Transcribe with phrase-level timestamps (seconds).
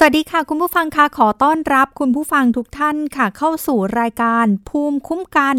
[0.00, 5.56] สวัสดีค่ะ คุณผู้ฟังค่ะขอต้อนรับคุณผู้ฟังทุกท่านค่ะ เข้าสู่รายการภูมิคุ้มกัน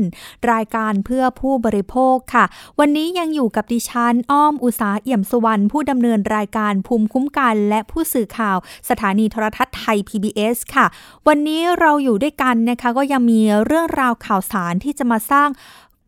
[0.52, 2.46] รายการเพื่อผู้บริโภคค่ะ
[2.80, 8.58] วันนี้ยังอยู่กับดิฉันอ้อมอุตสาเอี่ยมสุวรรณผู้ดำเนินรายการภูมิคุ้มกัน และผู้สื่อข่าว
[8.90, 10.86] สถานีโทรทัศน์ไทย PBS ค่ะ
[11.28, 15.50] วันนี้เราอยู่ด้วยกันนะคะ ก็ยังมีเรื่องราวข่าวสารที่จะมาสร้าง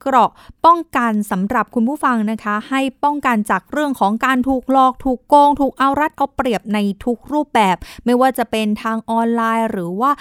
[0.01, 0.29] เกราะ
[0.65, 7.75] ป้องกันสำหรับคุณผู้ฟังนะคะ ให้ป้องกันจากเรื่องของการถูกหลอกถูกโกง ถูกเอารัดเอาเปรียบในทุกรูปแบบ
[8.05, 10.11] ไม่ว่าจะเป็นทางออนไลน์ หรือว่า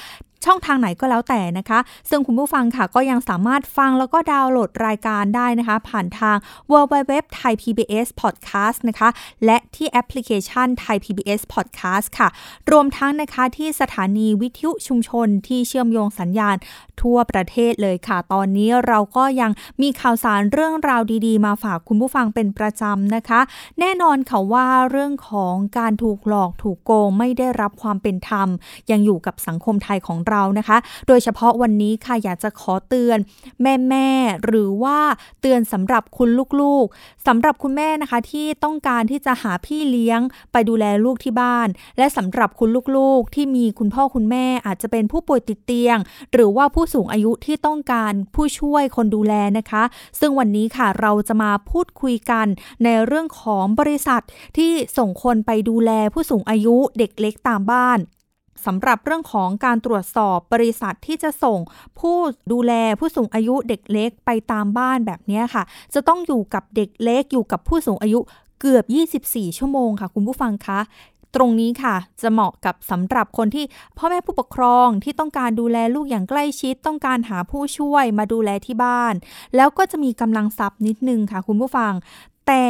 [0.44, 1.78] ช่องทางไหนก็แล้วแต่นะคะ
[2.10, 6.36] ซึ่งคุณผู้ฟังค่ะก็ยังสามารถฟังแล้วก็ดาวน์โหลดรายการได้นะคะ ผ่านทาง
[6.70, 9.08] w w w t h a i PBS Podcast นะคะ
[9.44, 12.28] และที่แอปพลิเคชัน Thai PBS Podcast ค่ะ
[12.70, 16.56] รวมทั้งนะคะที่สถานีวิทยุชุมชนที่เชื่อมโยงสัญญาณ
[17.02, 19.50] ทั่วประเทศเลยค่ะ ตอนนี้เราก็ยัง
[19.82, 23.40] มีข่าวสารเรื่องราวดีๆ มาฝากคุณผู้ฟังเป็นประจำนะคะ
[23.80, 28.48] แน่นอนค่ะว่าเรื่องของการถูกหลอกถูกโกงไม่ได้รับความเป็นธรรม
[28.90, 30.76] ยังอยู่กับสังคมไทยของเรานะคะ
[31.08, 33.18] โดยเฉพาะวันนี้ค่ะอยากจะขอเตือน
[33.62, 34.98] แม่ๆหรือว่า
[35.40, 36.28] เตือนสำหรับคุณ
[36.60, 40.20] ลูกๆสำหรับคุณแม่นะคะที่ต้องการที่จะหาพี่เลี้ยง
[40.52, 45.98] ไปดูแลลูกที่บ้าน และสำหรับคุณลูกๆ ที่มีคุณพ่อคุณแม่อาจจะเป็นผู้ป่วยติดเตียง
[46.32, 49.82] หรือว่าผู้สูงอายุที่ต้องการผู้ช่วยคนดูแลนะคะ
[50.20, 52.46] ซึ่งวันนี้ค่ะเราจะมาพูดคุยกัน
[52.84, 54.22] ในเรื่องของบริษัท
[54.56, 57.98] ที่ส่งคนไปดูแลผู้สูงอายุเด็กเล็กตามบ้าน
[58.66, 61.58] สำหรับเรื่องของการตรวจสอบบริษัทที่จะส่ง
[62.00, 62.16] ผู้
[62.52, 65.62] ดูแลผู้สูงอายุเด็กเล็กไปตามบ้านแบบนี้ค่ะ
[65.94, 68.20] จะต้องอยู่กับเด็กเล็กอยู่กับผู้สูงอายุ
[68.60, 68.84] เกือบ
[69.22, 70.80] 24 ชั่วโมงค่ะ คุณผู้ฟังคะ
[71.36, 73.64] ตรงนี้ค่ะ จะเหมาะกับสำหรับคนที่
[73.98, 79.14] พ่อแม่ผู้ปกครองที่ต้องการดูแลลูกอย่างใกล้ชิด ต้องการหาผู้ช่วยมาดูแลที่บ้าน
[79.56, 81.92] แล้วก็จะมีกำลังทรัพย์นิดนึงค่ะ คุณผู้ฟัง
[82.46, 82.66] แต่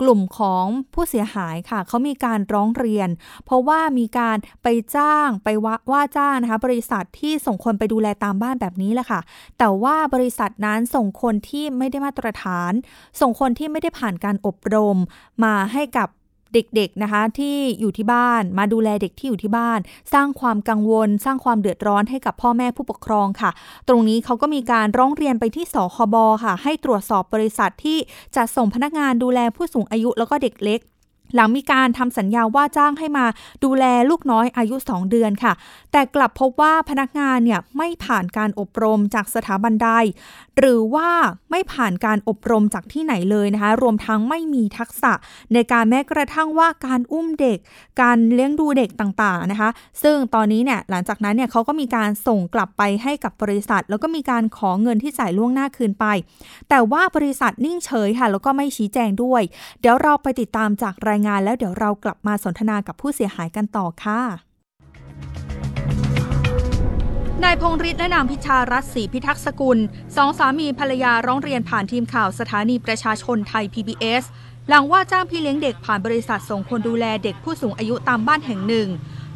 [0.00, 3.08] กลุ่มของผู้เสียหายค่ะเขามีการร้องเรียน
[3.44, 9.20] เพราะว่ามีการไปจ้างไปว่าว่าจ้างนะคะบริษัทที่ส่งคนไปดูแลตามบ้านแบบนี้แหละค่ะ
[9.58, 12.72] แต่ว่าบริษัทนั้นส่งคนที่ไม่ได้มาตรฐาน
[13.20, 14.98] ส่งคนที่ไม่ได้ผ่านการอบรม
[15.44, 16.08] มาให้กับ
[16.54, 19.78] เด็กๆนะคะที่อยู่ที่บ้าน มาดูแลเด็กที่อยู่ที่บ้าน
[20.12, 23.50] สร้างความกังวล สร้างความเดือดร้อนให้กับพ่อแม่ผู้ปกครองค่ะ
[23.88, 27.98] ตรงนี้เขาก็มีการร้องเรียนไปที่สคบค่ะ ให้ตรวจสอบบริษัทที่
[28.36, 30.80] จะส่งพนักงานดูแลผู้สูงอายุแล้วก็เด็กเล็ก
[31.34, 33.26] หลังมีการทำสัญญาว่าจ้างให้มา
[33.64, 35.52] ดูแลลูกน้อยอายุ 2 เดือนค่ะ
[35.92, 39.90] แต่กลับพบว่าพนักงานเนี่ยไม่ผ่านการอบรมจากสถาบันใด
[40.58, 41.08] หรือว่า
[41.50, 45.12] ไม่ผ่านการอบรมจากที่ไหนเลยนะคะ รวมทั้งไม่มีทักษะ
[45.52, 47.58] ในการแม้กระทั่งว่าการอุ้มเด็ก
[48.02, 49.70] การเลี้ยงดูเด็กต่างๆนะคะ
[50.02, 56.06] ซึ่งตอนนี้เนี่ยหลังจากนั้นเนี่ยเขาก็มีการส่งกลับไปให้กับบริษัท แล้วก็มีการขอเงินที่จ่ายล่วงหน้าคืนไป
[56.68, 59.42] แต่ว่าบริษัทนิ่งเฉยค่ะแล้วก็ไม่ชี้แจงด้วย
[59.80, 64.20] เดี๋ยวเราไปติดตามจากรายงานแล้วเดี๋ยวเรากลับมาสนทนากับผู้เสียหายกันต่อค่ะ
[67.44, 69.78] นายพงฤทธิ์และนางพิชารัตศรีพิทักษ์สกุล
[70.16, 74.24] สองสามีภรรยาร้องเรียนผ่านทีมข่าวสถานีประชาชนไทย PBS
[74.68, 78.88] หลังว่าจ้างพี่เลี้ยงเด็กผ่านบริษัทส่งคนดูแลเด็กผู้สูงอายุตามบ้านแห่งหนึ่ง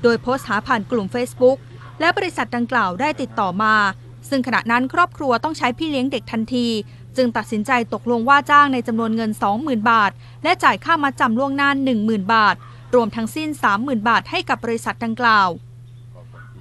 [0.02, 1.58] โดยโพสต์หาผ่านกลุ่ม Facebook
[2.00, 3.74] และบริษัทดังกล่าวได้ติดต่อมา
[4.28, 6.66] ซึ่งขณะนั้นครอบครัวต้องใช้พี่เลี้ยงเด็กทันที
[7.16, 9.30] จึงตัดสินใจตกลงว่าจ้างในจำนวนเงิน
[9.60, 10.10] 20,000 บาท
[10.42, 11.70] และจ่ายค่ามาจำล่วงหน้า
[12.02, 12.54] 10,000 บาท
[12.94, 13.48] รวมทั้งสิ้น
[13.78, 15.48] 30,000 บาทให้กับบริษัทดังกล่าว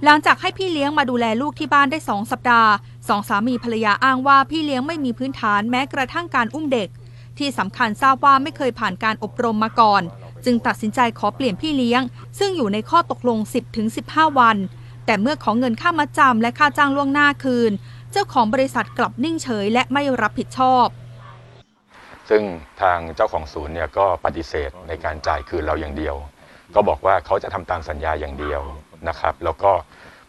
[0.04, 2.70] หลังจากให้พี่เลี้ยงมาดูแลลูกที่บ้านได้ 2 สัปดาห์
[3.08, 6.88] สองสามีภรรยาอ้างว่าพี่เลี้ยงไม่มีพื้นฐานแม้กระทั่งการอุ้มเด็ก
[7.38, 10.02] ที่สำคัญทราบว่าไม่เคยผ่านการอบรมมาก่อน
[10.44, 12.02] จึงตัดสินใจขอเปลี่ยนพี่เลี้ยง
[12.38, 13.38] ซึ่งอยู่ในข้อตกลง
[13.88, 14.56] 10-15 วัน
[15.06, 17.72] แต่เมื่อขอเงินค่ามาจำและค่าจ้างล่วงหน้าคืน
[18.16, 20.86] เจ้าของบริษัทกลับนิ่งเฉยและไม่รับผิดชอบ
[22.30, 22.42] ซึ่ง
[22.82, 26.16] ทางเจ้าของศูนย์เนี่ยก็ปฏิเสธในการจ่ายคืนเราอย่างเดียว
[26.74, 28.60] ก็บอกว่าเขาจะทำตามสัญญาอย่างเดียว
[29.08, 29.72] นะครับ แล้วก็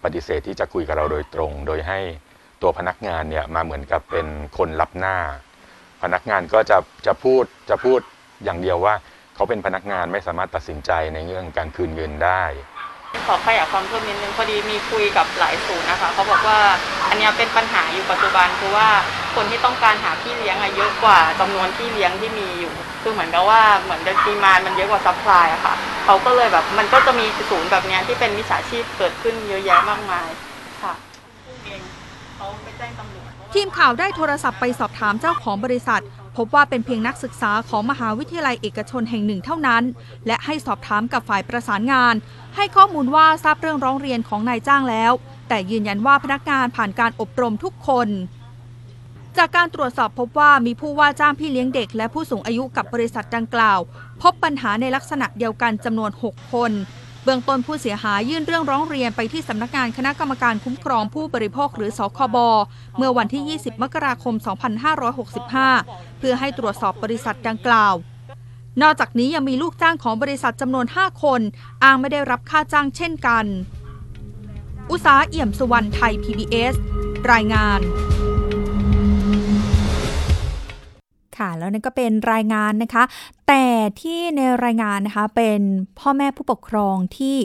[0.03, 1.99] ปฏิเสธที่จะคุยกับเราโดยตรง โดยให้
[2.61, 4.27] ตัวพนักงานเนี่ยมาเหมือนกับเป็น
[4.57, 5.17] คนรับหน้า
[6.03, 7.99] พนักงานก็จะจะพูดจะพูด
[8.43, 8.93] อย่างเดียวว่า
[9.35, 12.43] เขาเป็นพนักงานไม่สามารถตัดสินใจในเรื่องการคืนเงินได้
[13.25, 16.59] ขอขยายความเพิ่มนิดนึงพอดีมีคุยกับหลายศูนย์นะคะเขาบอกว่า
[17.09, 18.89] อันนี้เป็นปัญหาอยู่ปัจจุบันคือว่า
[19.35, 25.75] คนที่ต้องการหาพี่เลี้ยงเยอะกว่าจำนวนพี่เลี้ยงที่มีอยู่ คือเหมือนกับว่าเหมือน demand มันเยอะกว่า supply อะค่ะ
[26.05, 30.29] เขาก็เลยแบบมันก็จะมีศูนย์แบบนี้ที่เป็นมิจฉาชีพเกิดขึ้นเยอะแยะมากมาย
[30.83, 30.93] ค่ะ
[33.53, 36.01] ทีมข่าวได้โทรศัพท์ไปสอบถามเจ้าของบริษัท
[36.37, 39.83] พบว่าเป็นเพียงนักศึกษาของมหาวิทยาลัยเอกชนแห่งหนึ่งเท่านั้น
[40.27, 42.15] และให้สอบถามกับฝ่ายประสานงาน
[42.55, 45.11] ให้ข้อมูลว่าทราบเรื่องร้องเรียนของนายจ้างแล้ว
[45.49, 48.09] แต่ยืนยันว่าพนักงานผ่านการอบรมทุกคน
[49.37, 53.79] จากการตรวจสอบพบว่ามีผู้ว่าจ้างพี่เลี้ยงเด็ก และผู้สูงอายุกับบริษัทดังกล่าว
[54.21, 56.71] พบปัญหาในลักษณะเดียวกันจำนวน 6 คน
[57.25, 62.37] เบื้องต้นผู้เสียหายยื่นเรื่องร้องเรียนไปที่สำนักงานคณะกรรมการคุ้มครองผู้บริโภคหรือสคบ
[62.97, 64.35] เมื่อวันที่ 20 มกราคม
[65.47, 67.93] 2565 เพื่อให้ตรวจสอบบริษัทดังกล่าว
[68.81, 71.41] นอกจากนี้ยังมีลูกจ้างของบริษัทจำนวน 5 คน
[71.83, 73.45] อ้างไม่ได้รับค่าจ้างเช่นกัน
[74.91, 76.75] อุตสาเอี่ยมสุวรรณไทย PBS
[77.31, 77.79] รายงาน
[81.37, 83.03] ค่ะแล้วนั่นก็เป็นรายงานนะคะ
[83.47, 83.65] แต่
[84.01, 85.61] ที่ในรายงานนะคะเป็น
[85.99, 87.35] พ่อแม่ผู้ปกครองที่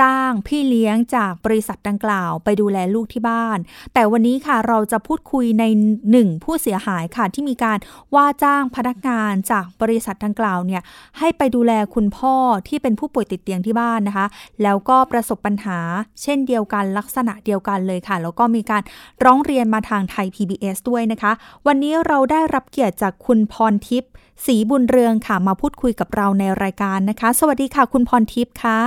[0.00, 3.58] จ้างพี่เลี้ยงจากบริษัทดังกล่าวไปดูแลลูกที่บ้าน
[3.94, 5.64] แต่วันนี้ค่ะเราจะพูดคุยใน
[6.10, 7.78] หนึ่งผู้เสียหายค่ะที่มีการ
[8.14, 10.82] ว่าจ้างพนักงานจากบริษัทดังกล่าวเนี่ย
[11.18, 12.34] ให้ไปดูแลคุณพ่อ
[12.68, 14.26] ที่เป็นผู้ป่วยติดเตียงที่บ้านนะคะ
[14.62, 15.78] แล้วก็ประสบปัญหา
[16.22, 18.82] เช่นเดียวกันลักษณะเดียวกันเลยค่ะ แล้วก็มีการ
[19.24, 21.32] ร้องเรียนมาทางไทย PBS ด้วยนะคะ
[21.66, 24.11] วันนี้เราได้รับเกียรติจากคุณพรทิพย์
[24.46, 28.80] ศรีบุญเรืองค่ะ มาพูดคุยกับเราในรายการนะคะ สวัสดีค่ะ คุณพรทิพย์ค่ะ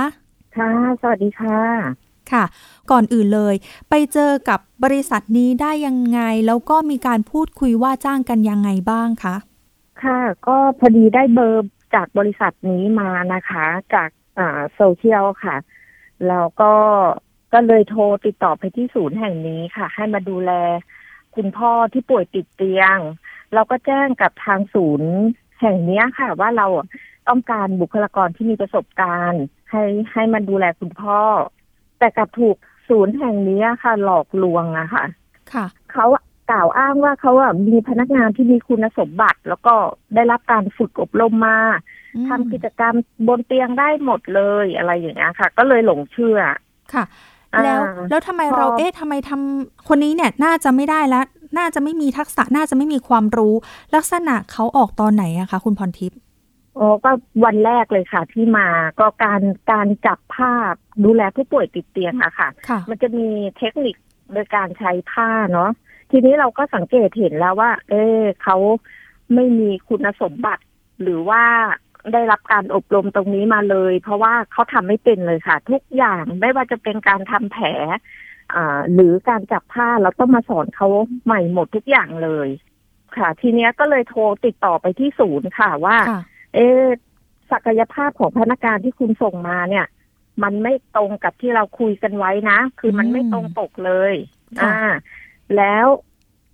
[0.56, 0.70] ค่ะ
[1.00, 1.60] สวัสดีค่ะ
[2.32, 2.44] ค่ะ
[2.90, 3.54] ก่อนอื่นเลย
[3.90, 9.36] ไปเจอกับบริษัทนี้ได้ยังไง แล้วก็มีการพูดคุยว่าจ้างกันยังไงบ้างคะ
[10.02, 15.56] ค่ะ ก็พอดีได้เบอร์จากบริษัทนี้มานะคะ จากอ่าโซเชียลค่ะ
[16.28, 16.72] แล้วก็
[17.52, 20.52] ก็เลยโทรติดต่อไปที่ศูนย์แห่งนี้ค่ะ ให้มาดูแล
[21.34, 22.98] คุณพ่อที่ป่วยติดเตียง
[23.54, 25.12] เราก็แจ้งกับทางศูนย์
[25.60, 26.66] แห่งเนี้ยค่ะ ว่าเรา
[27.28, 29.82] ต้องการบุคลากรที่มีประสบการณ์ ให้
[30.12, 31.20] ให้มันดูแลคุณพ่อ
[31.98, 32.56] แต่กลับถูก
[32.88, 35.04] ศูนย์แห่งนี้ค่ะ หลอกลวงอะค่ะ
[35.52, 36.06] ค่ะ เขา
[36.50, 39.74] กล่าวอ้างว่าเขาอะมีพนักงานที่มีคุณสมบัติ แล้วก็
[40.14, 41.58] ได้รับการฝึกอบรมมา
[42.16, 42.94] อืมทำกิจกรรม
[43.28, 46.38] บนเตียงได้หมดเลยอะไรอย่างเงี้ยค่ะ ก็เลยหลงเชื่อ
[46.94, 47.06] ค่ะอ่า
[47.64, 47.80] แล้ว
[48.10, 51.24] แล้วทำไมพอเราเอ๊ะทำไมทำคนนี้เนี่ยน่าจะไม่ได้แล้ว
[51.58, 53.54] น่าจะไม่มีทักษะน่าจะไม่มีความรู้
[53.96, 56.18] ลักษณะเขาออกตอนไหนอะคะคุณพรทิพย์
[56.78, 57.10] อ๋อก็
[57.44, 58.68] วันแรกเลยค่ะที่มา
[59.00, 59.42] ก็การ
[59.72, 60.74] การจับภาพ
[61.04, 63.96] ดูแลผู้ป่วยติดเตียงอะค่ะค่ะ มันจะมีเทคนิค
[64.32, 65.70] โดยการใช้ผ้าเนาะ
[66.10, 68.56] ทีนี้เราก็สังเกตเห็นแล้วว่า เออเขา
[69.34, 70.62] ไม่มีคุณสมบัติ
[71.02, 71.42] หรือว่า
[72.12, 77.66] ได้รับการอบรมตรงนี้มาเลย เพราะว่าเขาทำไม่เป็นเลยค่ะ ทุกอย่างไม่ว่าจะเป็นการทำแผล
[78.54, 80.88] อ่าหรือการจับผ้าเราต้องมาสอนเขา
[81.24, 82.48] ใหม่หมดทุกอย่างเลย
[83.16, 86.20] ค่ะ ทีเนี้ยก็เลยโทรติดต่อไปที่ศูนย์ค่ะว่าค่ะ
[86.54, 86.86] เอะ
[87.52, 89.86] ศักยภาพของพนักงานที่คุณส่งมาเนี่ย
[90.42, 94.14] มันไม่ตรงกับที่เราคุยกันไว้นะ คือมันอืมไม่ตรงปกเลย
[94.60, 94.78] ค่ะอ่า
[95.56, 95.86] แล้ว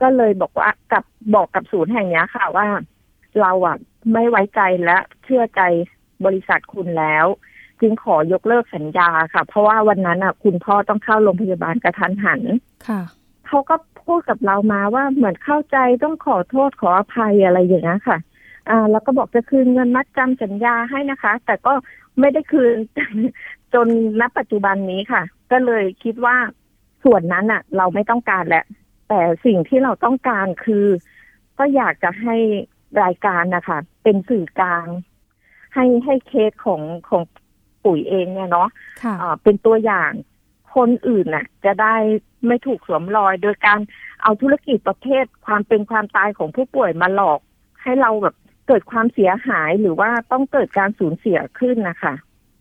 [0.02, 1.04] ก็เลยบอกว่ากับ
[1.34, 2.66] บอกกับศูนย์แห่งเนี้ยค่ะว่า
[3.40, 3.76] เราอะ
[4.12, 5.62] ไม่ไว้ใจและเชื่อใจ
[6.24, 7.26] บริษัทคุณแล้ว
[7.80, 12.42] จึงขอยกเลิกสัญญาค่ะ เพราะว่าวันนั้นอะ คุณพ่อต้องเข้าโรงพยาบาลกระทันหัน
[12.88, 13.02] ค่ะ
[13.46, 18.18] เขาก็พูดกับเรามาว่าเหมือนเข้าใจต้องขอโทษขออภัยอะไรอย่างเงี้ยค่ะ
[18.70, 21.72] อ่า แล้วก็บอกจะคืนเงินมัดจำสัญญาให้นะคะ แต่ก็
[22.20, 22.74] ไม่ได้คืน
[23.74, 23.88] จน
[24.20, 26.36] ณปัจจุบันนี้ค่ะ ก็เลยคิดว่า
[27.04, 28.64] ส่วนนั้นอะ เราไม่ต้องการแหละ
[29.08, 30.86] แต่สิ่งที่เราต้องการคือ
[31.58, 32.36] ก็อยากจะให้
[33.02, 34.86] รายการนะคะ เป็นสื่อกลาง
[35.74, 37.22] ให้ให้เคสของของ
[37.84, 38.68] ปุ๋ยเองเนี่ยเนาะ
[39.02, 40.10] ค่ะอ่าเป็นตัวอย่าง
[40.74, 41.96] คนอื่นน่ะ จะได้
[42.46, 43.80] ไม่ถูกสวมรอย โดยการ
[44.22, 47.40] เอาธุรกิจประเภทความเป็นความตายของผู้ป่วยมาหลอก
[47.82, 48.36] ให้เราแบบ
[48.68, 52.14] เกิดความเสียหายหรือว่าต้องเกิดการสูญเสียขึ้นนะคะ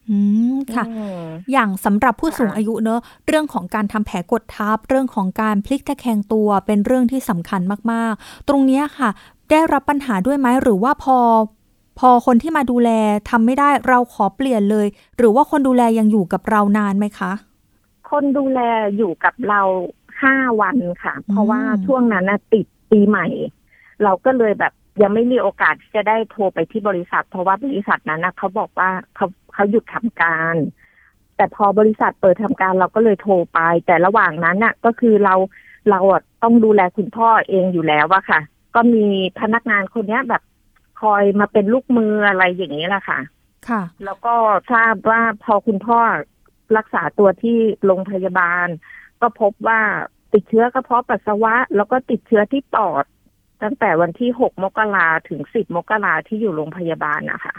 [0.09, 0.17] อื
[0.53, 9.09] มค่ะอืมอย่างสำหรับผู้ค่ะสูงอายุเนอะเรื่องของการทำแผลกดทับ เรื่องของการพลิกตะแคงตัวเป็นเรื่องที่สำคัญมากๆ ตรงเนี้ยค่ะ
[9.51, 11.17] ได้รับปัญหาด้วยไหมหรือว่าพอ
[11.99, 12.89] พอคนที่มาดูแล
[13.29, 17.31] ทำไม่ได้เราขอเปลี่ยนเลย หรือว่าคนดูแลยังอยู่กับเรานานไหมคะ
[18.09, 18.59] คนดูแล
[18.97, 19.61] อยู่กับเรา
[20.21, 23.27] ห้าวันค่ะ เพราะว่าอืมช่วงนั้นน่ะติดปีใหม่
[24.03, 30.55] เราก็เลยแบบ ยังไม่มีโอกาสที่จะได้โทรไปที่บริษัท เพราะว่าบริษัทนั้นนะเขาบอกว่าเขาเขาหยุดทำการ
[31.35, 35.35] แต่พอบริษัทเปิดทำการเราก็เลยโทรไป แต่ระหว่างนั้นน่ะ ก็คือเรา
[35.89, 38.39] เราอะต้องดูแลคุณพ่อเองอยู่แล้วอะค่ะ
[38.75, 39.05] ก็มี
[39.39, 40.43] พนักงานคนเนี้ยแบบ
[41.01, 43.19] คอยมาเป็นลูกมืออะไรอย่างนี้แหละค่ะ
[43.69, 44.33] ค่ะ แล้วก็
[44.71, 45.99] ทราบว่าพอคุณพ่อ
[46.77, 48.67] รักษาตัวที่โรงพยาบาล
[49.21, 49.79] ก็พบว่า
[50.33, 53.05] ติดเชื้อกระเพาะปัสสาวะ แล้วก็ติดเชื้อที่ปอด
[53.63, 57.55] ตั้งแต่วันที่หกมกราถึงสิบมกราที่อยู่โรงพยาบาลนะคะ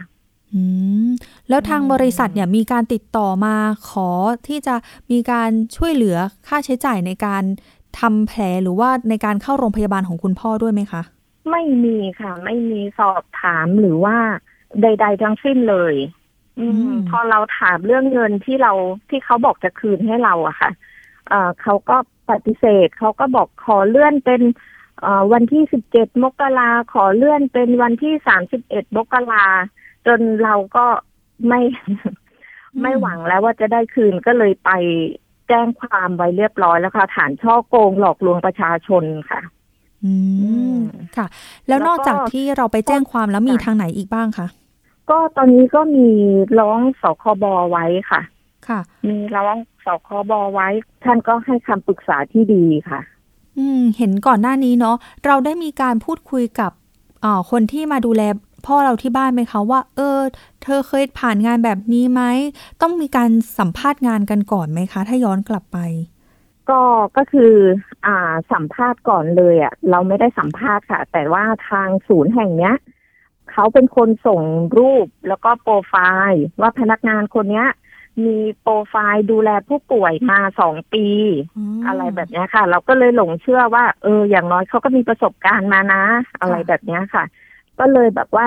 [0.52, 0.62] อื
[1.06, 1.09] ม
[1.49, 3.56] แล้วทางอืมบริษัทเนี่ยมีการติดต่อมา
[3.88, 4.09] ขอ
[4.49, 4.75] ที่จะ
[5.11, 6.16] มีการช่วยเหลือ
[6.49, 7.42] ค่าใช้จ่ายในการ
[8.00, 11.02] ทำแผลหรือว่าในการเข้าโรงพยาบาลของคุณพ่อด้วยไหมคะ
[11.50, 14.16] ไม่มีค่ะ ไม่มีสอบถามหรือว่า
[14.82, 15.94] ใด ๆ ทั้งสิ้นเลย
[16.59, 18.73] อืมอืมพอเราถามเรื่องเงินที่เรา
[19.09, 20.71] ที่เขาบอกจะคืนให้เราอะค่ะ
[21.28, 21.97] เอ่อเขาก็
[22.30, 24.81] ปฏิเสธเขาก็บอกขอเลื่อนเป็นเอ่อ
[25.32, 29.47] วันที่สิบเจ็ดมกราขอเลื่อนเป็นวันที่สามสิบเอ็ดมกรา
[30.06, 30.87] จนเราก็
[31.49, 31.61] ไม่
[32.80, 34.71] ไม่หวังแล้วว่าจะได้คืนก็เลยไป
[35.49, 39.40] แจ้งความไว้เรียบร้อยแล้วค่ะ ฐานช่อโกงหลอกลวงประชาชนค่ะ
[40.04, 40.82] อือืมม
[41.16, 41.26] ค่ะ
[41.68, 44.47] แล้วแล้วก็นอกจากที่เราไปแจ้งความแล้วมีค่ะทางไหนอีกบ้างคะ
[45.11, 46.09] ก็ตอนนี้ก็มี
[46.61, 48.23] ร้องสคบไว้ค่ะ
[48.68, 50.68] ค่ะ มีร้องสคบไว้
[51.04, 53.12] ท่านก็ให้คำปรึกษาที่ดีค่ะอืม
[53.99, 56.71] เห็นก่อนหน้านี้เนาะเราได้มีการพูดคุยกับ
[57.50, 58.23] คนที่มาดูแล
[58.66, 60.18] พ่อเราที่บ้านไหมคะว่า เออ
[60.62, 62.23] เธอเคยผ่านงานแบบนี้ไหม
[62.82, 65.78] ต้องมีการสัมภาษณ์งานกันก่อนไหมคะ ถ้าย้อนกลับไป
[66.71, 66.82] ก็
[67.16, 67.52] ก็คือ
[68.06, 72.75] อ่าสัมภาษณ์ก่อนเลยอะ่ะ เราไม่ได้สัมภาษณ์ค่ะ แต่ว่าทางศูนย์แห่งเนี้ย
[73.50, 74.42] เขาเป็นคนส่ง
[74.78, 75.94] รูปแล้วก็โปรไฟ
[76.30, 77.68] ล์ ว่าพนักงานคนเนี้ย
[78.25, 81.07] มีโปรไฟล์ดูแลผู้ป่วยมาสองปี
[81.57, 86.02] อืมอะไรแบบเนี้ยค่ะ เราก็เลยหลงเชื่อว่า เออ อย่างน้อยเขาก็มีประสบการณ์มานะ
[86.40, 87.25] อะไรแบบเนี้ยค่ะ
[87.78, 88.47] ก็เลยแบบว่า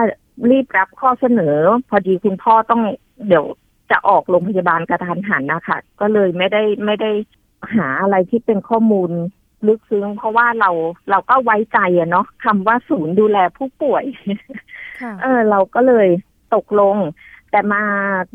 [0.52, 1.56] รีบรับข้อเสนอ
[1.90, 2.82] พอดีคุณพ่อต้อง
[3.28, 3.46] เดี๋ยว
[3.92, 7.12] จะออกโรงพยาบาลกระทันหันนะคะก็เลยไม่ได้ไม่ได้
[7.76, 9.12] หาอะไรที่เป็นข้อมูล
[9.68, 10.72] ลึกซึ้งเพราะว่าเรา
[11.10, 14.04] เราก็ไว้ใจอะเนาะคำว่าศูนย์ดูแลผู้ป่วย
[15.02, 16.08] ค่ะเออ เราก็เลย
[16.56, 16.98] ตกลง
[17.56, 17.84] แต่มา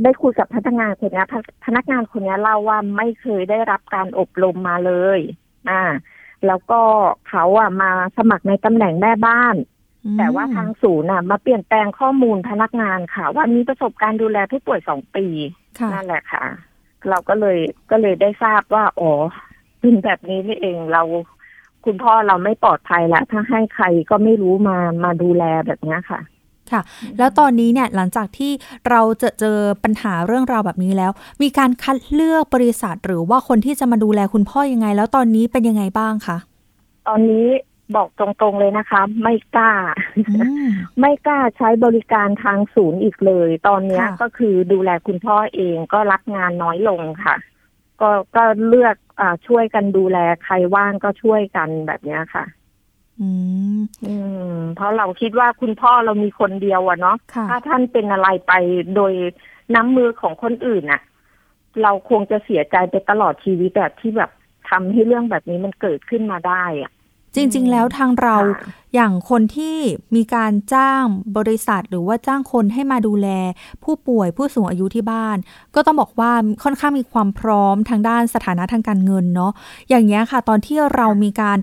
[0.03, 1.35] ได้คุยกับพนักงานคนเนี้ยพ
[1.67, 5.21] พนักงานคนเนี้ยเล่าว่าไม่เคยได้รับการอบรมมาเลย
[5.71, 5.83] อ่า
[6.47, 6.81] แล้วก็
[7.29, 9.57] เขาอะมาสมัครในตำแหน่งแม่บ้าน
[10.19, 15.27] แต่ว่าทางศูนย์อะมาเปลี่ยนแปลงข้อมูลพนักงานค่ะ ว่ามีประสบการณ์ดูแลผู้ป่วยสองปี
[15.79, 16.45] ค่ะนั่นแหละค่ะ
[17.09, 17.59] เราก็เลย
[17.91, 19.12] ก็เลยได้ทราบว่าอ๋อ
[19.81, 21.03] เป็นแบบนี้นี่เองเรา
[21.85, 26.21] คุณพ่อเราไม่ปลอดภัยละถ้าให้ใครก็ไม่รู้มามาดูแลแบบเนี้ยค่ะ
[26.73, 26.83] ค่ะ
[27.19, 28.53] แล้วตอนนี้เนี่ยหลังจากที่
[28.91, 31.12] เราจะเจอปัญหาเรื่องราวแบบนี้แล้ว
[31.43, 36.37] มีการคัดเลือกบริษัทหรือว่าคนที่จะมาดูแลคุณพ่อยังไง แล้วตอนนี้เป็นยังไงบ้างคะ
[37.09, 37.47] ตอนนี้
[37.97, 39.73] บอกตรงๆเลยนะคะ ไม่กล้า
[40.29, 40.35] อื
[40.65, 40.69] ม
[41.00, 47.35] ไม่กล้าใช้บริการทางศูนย์อีกเลย ตอนเนี้ยค่ะก็คือดูแลคุณพ่อเองก็รับงานน้อยลงค่ะ
[48.00, 52.45] ก็ก็เลือกอ่าช่วยกันดูแลใครว่างก็ช่วยกันแบบเนี้ยค่ะ
[53.21, 53.29] อื
[53.77, 54.15] มอื
[54.53, 58.53] ม เพราะเราคิดว่าคุณพ่อเรามีคนเดียวอะเนาะค่ะถ้าท่านเป็นอะไรไป
[58.97, 59.12] โดย
[59.75, 61.00] น้ำมือของคนอื่นน่ะ
[61.83, 64.31] เราคงจะเสียใจไปตลอดชีวิตแบบที่แบบ
[64.71, 66.91] ทำให้เรื่องแบบนี้มันเกิดขึ้นมาได้อะ
[67.35, 69.77] จริง ๆ แล้วทางเราค่ะอย่างคนที่
[70.17, 71.03] มีการจ้าง
[71.37, 73.29] บริษัท หรือว่าจ้างคนให้มาดูแล
[73.85, 75.37] ผู้ป่วยผู้สูงอายุที่บ้าน
[75.75, 79.53] ก็ต้องบอกว่าค่อนข้างมีความพร้อมทางด้านสถานะทางการเงินเนาะ
[79.89, 81.59] อย่างเงี้ยค่ะ ตอนที่เรามีการ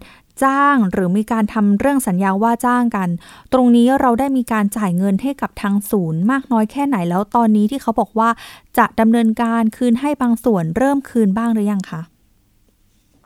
[0.46, 3.10] จ้างหรือมีการทำเรื่องสัญญาว่าจ้างกัน
[3.53, 8.29] ตรงนี้เราได้มีการจ่ายเงินให้กับทางศูนย์มากน้อยแค่ไหนแล้วตอนนี้ที่เขาบอกว่า
[8.77, 12.01] จะดำเนินการคืนให้บางส่วนเริ่มคืนบ้างหรือยังคะ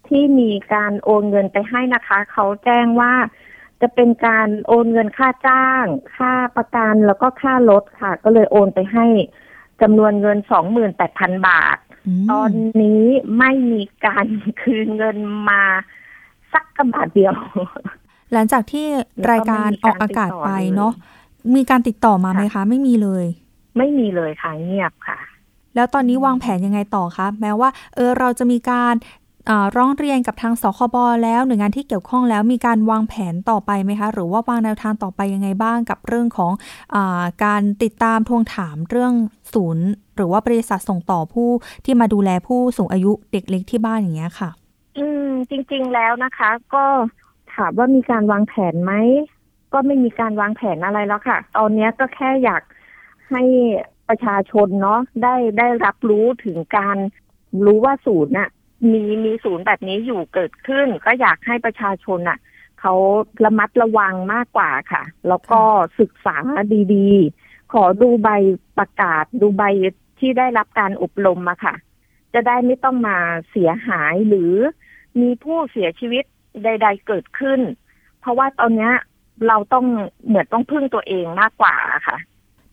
[0.07, 3.13] ที่มีการโอนเงินไปให้นะคะ เขาแจ้งว่า
[3.81, 9.05] จะเป็นการโอนเงินค่าจ้าง ค่าประกันแล้วก็ค่ารถค่ะ ก็เลยโอนไปให้
[9.81, 11.77] จำนวนเงินสองหมื่นแปดพันบาท
[12.23, 12.51] มตอน
[12.81, 13.05] นี้
[13.37, 14.27] ไม่มีการ
[14.61, 15.17] คืนเงิน
[15.49, 15.63] มา
[16.53, 17.33] สักกระบาทเดียว
[18.33, 18.87] หลังจากที่
[19.31, 20.93] รายการออกอากาศไปเนาะ
[21.55, 23.25] มีการติดต่อมาไหมคะ ไม่มีเลย
[23.77, 25.17] ไม่มีเลยค่ะเงียบค่ะ
[25.75, 28.95] แล้วตอนนี้วางแผนยังไงต่อคะแม้ว่า เออเราจะมีการ
[29.49, 36.51] อ่าร้องเรียนกับทางสคบแล้วหน่วยงานที่เกี่ยวข้องแล้วมีการวางแผนต่อไปไหมคะ หรือว่าวางแนวทางต่อไปยังไงบ้างกับเรื่องของ
[36.95, 39.13] อาการติดตามทวงถามเรื่อง
[39.53, 41.49] ศูนย์ หรือว่าบริษัทส่งต่อผู้
[41.85, 44.49] ที่มาดูแลผู้สูงอายุเด็กเล็กที่บ้านอย่างเงี้ยค่ะ
[44.97, 46.85] อืม จริง ๆ แล้วนะคะ ก็
[47.53, 48.93] ถามว่ามีการวางแผนไหม
[49.73, 52.63] ก็ไม่มีการวางแผนอะไรแล้วค่ะ ตอนนี้ก็แค่อยาก
[53.29, 53.43] ให้
[54.09, 56.97] ประชาชนเนาะได้ได้รับรู้ถึงการ
[57.65, 58.49] รู้ว่าศูนย์น่ะ
[58.91, 62.39] มีมีศูนย์แบบนี้อยู่เกิดขึ้น ก็อยากให้ประชาชนน่ะ
[62.79, 62.93] เขา
[63.45, 65.61] ระมัดระวังมากกว่าค่ะ แล้วก็
[65.99, 66.35] ศึกษา
[66.93, 68.29] ดีๆ ขอดูใบ
[68.77, 69.63] ประกาศดูใบ
[70.19, 71.75] ที่ได้รับการอบรมมาค่ะ
[72.33, 73.17] จะได้ไม่ต้องมา
[73.51, 74.53] เสียหายหรือ
[75.21, 76.23] มีผู้เสียชีวิต
[76.63, 77.59] ใด ๆ เกิดขึ้น
[78.19, 78.89] เพราะว่าตอนนี้
[79.47, 79.85] เราต้อง
[80.27, 81.75] เหมือนต้องพึ่งตัวเองมากกว่า
[82.07, 82.17] ค่ะ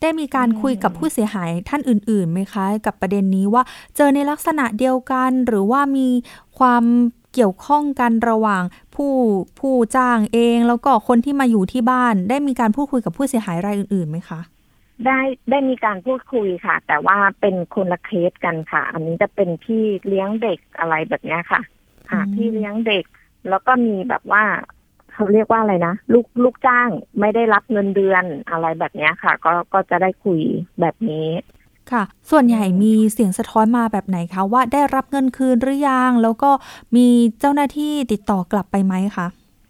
[0.00, 3.62] ได้มีการคุยกับผู้เสียหายท่านอื่นๆไหมคะ กับประเด็นนี้ว่า
[3.96, 6.08] เจอในลักษณะเดียวกัน หรือว่ามี
[6.58, 6.84] ความ
[7.34, 8.62] เกี่ยวข้องกันระหว่าง
[8.94, 9.12] ผู้
[9.60, 14.40] ผู้จ้างเอง แล้วก็คนที่มาอยู่ที่บ้าน ได้มีการพูดคุยกับผู้เสียหายรายอื่นๆไหมคะ
[15.06, 21.60] ได้ได้มีการพูดคุยค่ะ แต่ว่าเป็นคนละเคสกันค่ะ อันนี้จะเป็นพี่เลี้ยงเด็กอะไรแบบเนี้ยค่ะ
[22.10, 23.04] ค่ะอืมพี่เลี้ยงเด็ก
[23.48, 24.44] แล้วก็มีแบบว่า
[25.12, 26.88] เขาเรียกว่าอะไรนะลูกลูกจ้าง
[27.20, 30.40] ไม่ได้รับเงินเดือนอะไรแบบเนี้ยค่ะ ก็ก็จะได้คุย
[30.80, 31.28] แบบนี้
[31.92, 36.50] ค่ะ ส่วนใหญ่มีเสียงสะท้อนมาแบบไหนคะว่าได้รับเงินคืนหรือยัง แล้วก็
[36.96, 37.06] มี
[37.40, 39.26] เจ้าหน้าที่ติดต่อกลับไปไหมคะ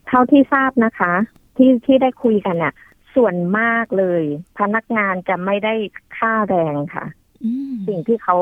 [0.09, 1.13] เท่าที่ทราบนะคะ
[1.57, 2.75] ที่ที่ได้คุยกันเนี่ย
[3.19, 4.23] ส่วนมากเลย
[4.59, 5.75] พนักงานจะไม่ได้
[6.17, 7.07] ค่าแรงค่ะ
[7.45, 8.37] อืมสิ่งที่เขา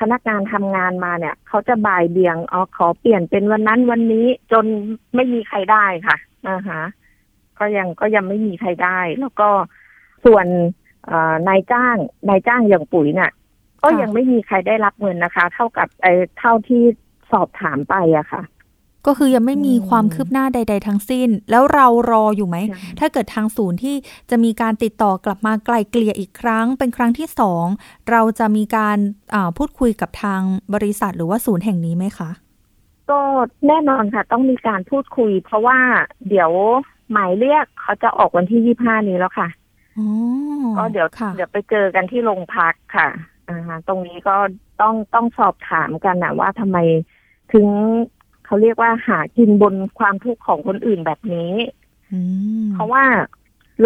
[0.00, 4.64] พนักงานทำงานมาเนี่ย เขาจะบ่ายเบี่ยงอ๋อขอเปลี่ยนเป็นวันนั้นวันนี้จน
[5.14, 6.16] ไม่มีใครได้ค่ะ
[6.48, 6.82] นะคะ
[7.58, 9.48] ก็ยังก็ยังไม่มีใครได้ แล้วก็
[10.24, 10.46] ส่วน
[11.06, 11.96] เอ่อนายจ้าง
[12.28, 13.30] นายจ้างอย่างปุ๋ยเนี่ย
[13.82, 16.82] ก็ยังไม่มีใครได้รับเงินนะคะ เท่ากับไอ้เท่าที่
[17.32, 18.42] สอบถามไปอะค่ะ
[19.06, 22.56] ก็คือยังไม่มีอืมความคืบหน้าใด ๆ ทั้งสิ้น แล้วเรารออยู่ไหม
[22.98, 23.96] ถ้าเกิดทางศูนย์ที่
[24.30, 27.64] จะมีการติดต่อกลับมาไกลเกลี่ยอีกครั้ง เป็นครั้งที่สอง
[28.10, 28.98] เราจะมีการ
[29.34, 30.40] อ่าพูดคุยกับทาง
[30.74, 32.30] บริษัทหรือว่าศูนย์แห่งนี้ไหมคะ
[33.10, 33.20] ก็
[33.66, 35.78] แน่นอนค่ะ ต้องมีการพูดคุย เพราะว่า
[36.28, 36.50] เดี๋ยว
[37.12, 39.48] หมายเรียกเขาจะออกวันที่ยี่ห้านี้แล้วค่ะ
[39.96, 40.04] อ๋อ
[40.76, 43.08] ก็เดี๋ยวค่ะเดี๋ยวไปเจอกันที่โรงพักค่ะ
[43.48, 44.36] อ่าฮะตรงนี้ก็
[44.80, 46.78] ต้องต้องสอบถามกันนะว่าทำไม
[47.52, 47.66] ถึง
[48.50, 51.52] เขาเรียกว่าหากินบนความทุกข์ของคนอื่นแบบนี้
[52.12, 52.18] อื
[52.64, 53.04] มเพราะว่า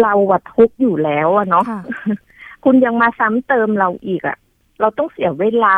[0.01, 1.81] เราวัดทุกข์อยู่แล้วอะเนาะค่ะ
[2.63, 4.37] คุณยังมาซ้ำเติมเราอีกอะ
[4.79, 5.77] เราต้องเสียเวลา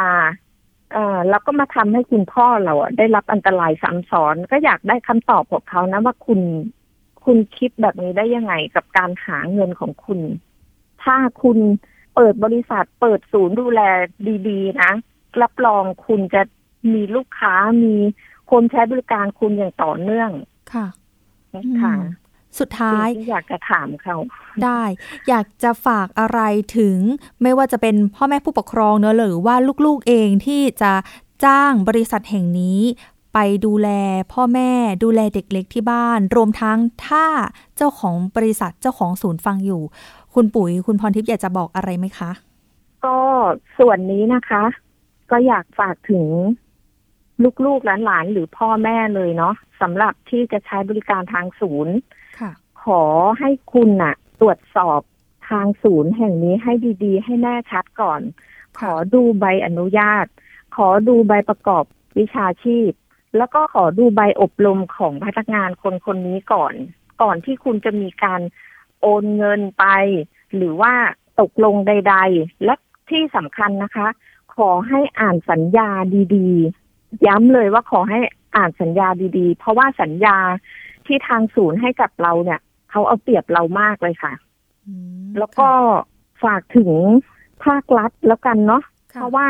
[0.94, 6.42] เออแล้วก็มาทำให้คุณพ่อเราอะได้รับอันตรายซ้ำซ้อน ก็อยากได้คำตอบของเขานะว่าคุณ
[7.26, 10.20] คุณคิดแบบนี้ได้ยังไงกับการหาเงินของคุณ
[11.04, 11.58] ถ้าคุณ
[12.16, 13.82] เปิดบริษัทเปิดศูนย์ดูแล
[14.50, 14.92] ดี ๆ นะ
[15.42, 16.42] รับรองคุณจะ
[16.94, 17.54] มีลูกค้า
[17.84, 17.96] มี
[18.52, 20.30] คนใช้บริการคุณอย่างต่อเนื่อง
[20.74, 20.88] ค่ะ
[21.84, 22.02] ค่ะอืม
[22.60, 24.16] สุดท้ายสิ่งที่อยากจะถามเขา
[24.64, 24.82] ได้
[25.30, 26.40] อยากจะฝากอะไร
[26.78, 26.98] ถึง
[27.42, 30.94] ไม่ว่าจะเป็นพ่อแม่ผู้ปกครองเนอะหรือว่าลูกๆเองที่จะ
[31.46, 32.80] จ้างบริษัทแห่งนี้
[33.34, 33.90] ไปดูแล
[34.34, 34.72] พ่อแม่
[35.04, 36.78] ดูแลเด็กเล็กที่บ้าน รวมทั้ง
[37.08, 37.26] ถ้า
[37.78, 39.82] เจ้าของบริษัทเจ้าของศูนย์ฟังอยู่
[40.34, 42.32] คุณปุ๋ยคุณพรทิพย์อยากจะบอกอะไรไหมคะ
[43.06, 43.18] ก็
[43.78, 44.64] ส่วนนี้นะคะ
[45.32, 46.26] ก็อยากฝากถึง
[47.66, 51.96] ลูกๆหลานๆ หรือพ่อแม่เลยเนาะสำหรับที่จะใช้บริการทางศูนย์
[52.40, 52.52] ค่ะ
[52.84, 53.04] ขอ
[53.40, 55.02] ให้คุณน่ะ ตรวจสอบ
[55.50, 58.22] ทางศูนย์แห่งนี้ให้ดีๆ ให้แน่ชัดก่อน
[58.80, 60.26] ขอดูใบอนุญาต
[60.76, 61.84] ขอดูใบประกอบ
[62.18, 62.92] วิชาชีพ
[63.38, 66.74] แล้วก็ขอดูใบอบรมของพนักงานคนคนนี้ก่อน
[67.22, 68.42] ก่อนที่คุณจะมีการ
[69.02, 69.86] โอนเงินไป
[70.56, 70.94] หรือว่า
[71.40, 72.76] ตกลงใด ๆ และ
[73.10, 74.08] ที่สำคัญนะคะ
[74.56, 75.90] ขอให้อ่านสัญญา
[76.36, 76.87] ดี ๆ
[77.28, 78.20] ย้ำเลยว่าขอให้
[78.56, 80.38] อ่านสัญญาดีๆ เพราะว่าสัญญา
[81.06, 84.34] ที่ทางศูนย์ให้กับเราเนี่ยเขาเอาเปรียบเรามากเลยค่ะ
[84.88, 84.94] อื
[85.24, 85.70] มแล้วก็
[86.44, 86.92] ฝากถึง
[87.66, 89.48] ภาครัฐแล้วกันเนาะค่ะเพราะว่า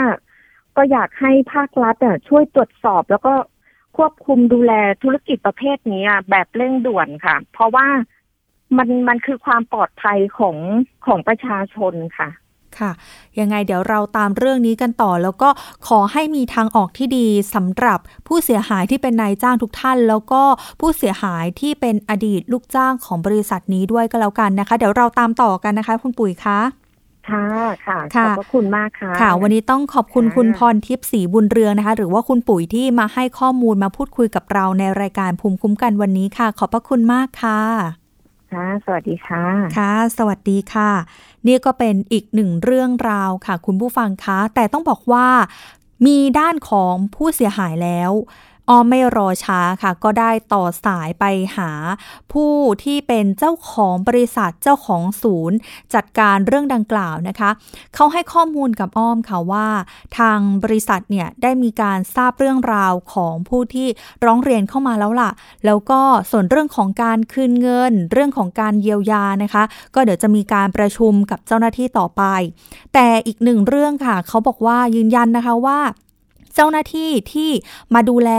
[0.77, 3.33] ก็อยากให้ภาครัฐอะช่วยตรวจสอบแล้วก็
[3.97, 7.87] ควบคุมดูแลธุรกิจประเภทนี้อะแบบเร่งด่วนค่ะ เพราะว่า
[8.77, 10.57] มันมันคือความปลอดภัยของ
[11.05, 12.29] ของประชาชนค่ะ
[12.79, 12.91] ค่ะ
[13.39, 15.49] ยังไงเดี๋ยวเราตามเรื่องนี้กันต่อ แล้วก็
[15.87, 20.41] ขอให้มีทางออกที่ดีสำหรับผู้เสียหายที่เป็นนายจ้างทุกท่าน แล้วก็
[20.79, 26.59] ผู้เสียหายที่เป็นอดีตลูกจ้างของบริษัทนี้ด้วยก็แล้วกันนะคะ เดี๋ยวเราตามต่อกันนะคะ คุณปุ๋ยคะ
[27.29, 27.45] ค่ะ
[27.85, 38.06] ค่ะขค่ะอบพระคุณมากค่ะ ค่ะ วันนี้ต้องขอบคุณค่ะคุณพรทิพย์ศรีบุญเรืองนะคะ หรือว่าคุณปุ๋ยที่มาให้ข้อมูลมาพูดคุยกับเราในรายการภูมิคุ้มกันวันนี้ค่ะ ขอบพระคุณมากค่ะ
[38.53, 39.43] ค่ะ สวัสดีค่ะ
[39.77, 40.91] ค่ะ สวัสดีค่ะ
[41.47, 45.27] นี่ก็เป็นอีกหนึ่งเรื่องราวค่ะ คุณผู้ฟังคะ แต่ต้องบอกว่า
[46.05, 48.11] มีด้านของผู้เสียหายแล้ว
[48.69, 51.25] อ้อมไม่รอช้าค่ะ ก็ได้ต่อสายไป
[51.57, 51.71] หา
[52.33, 52.53] ผู้
[52.83, 55.57] ที่เป็นเจ้าของบริษัทเจ้าของศูนย์
[55.93, 57.49] จัดการเรื่องดังกล่าวนะคะ
[57.95, 59.67] เขาให้ข้อมูลกับอ้อมค่ะว่า
[60.17, 63.87] ทางบริษัทเนี่ยได้มีการทราบเรื่องราวของผู้ที่
[64.25, 65.31] ร้องเรียนเข้ามาแล้วล่ะ
[65.65, 66.01] แล้วก็
[66.31, 69.63] ส่วนเรื่องของการคืนเงิน เรื่องของการเยียวยานะคะ
[69.95, 72.23] ก็เดี๋ยวจะมีการประชุมกับเจ้าหน้าที่ต่อไป
[72.93, 75.79] แต่อีกหนึ่งเรื่องค่ะ เขาบอกว่ายืนยันนะคะว่า
[76.57, 77.49] เจ้าหน้าที่ที่
[77.93, 78.31] มาดูแล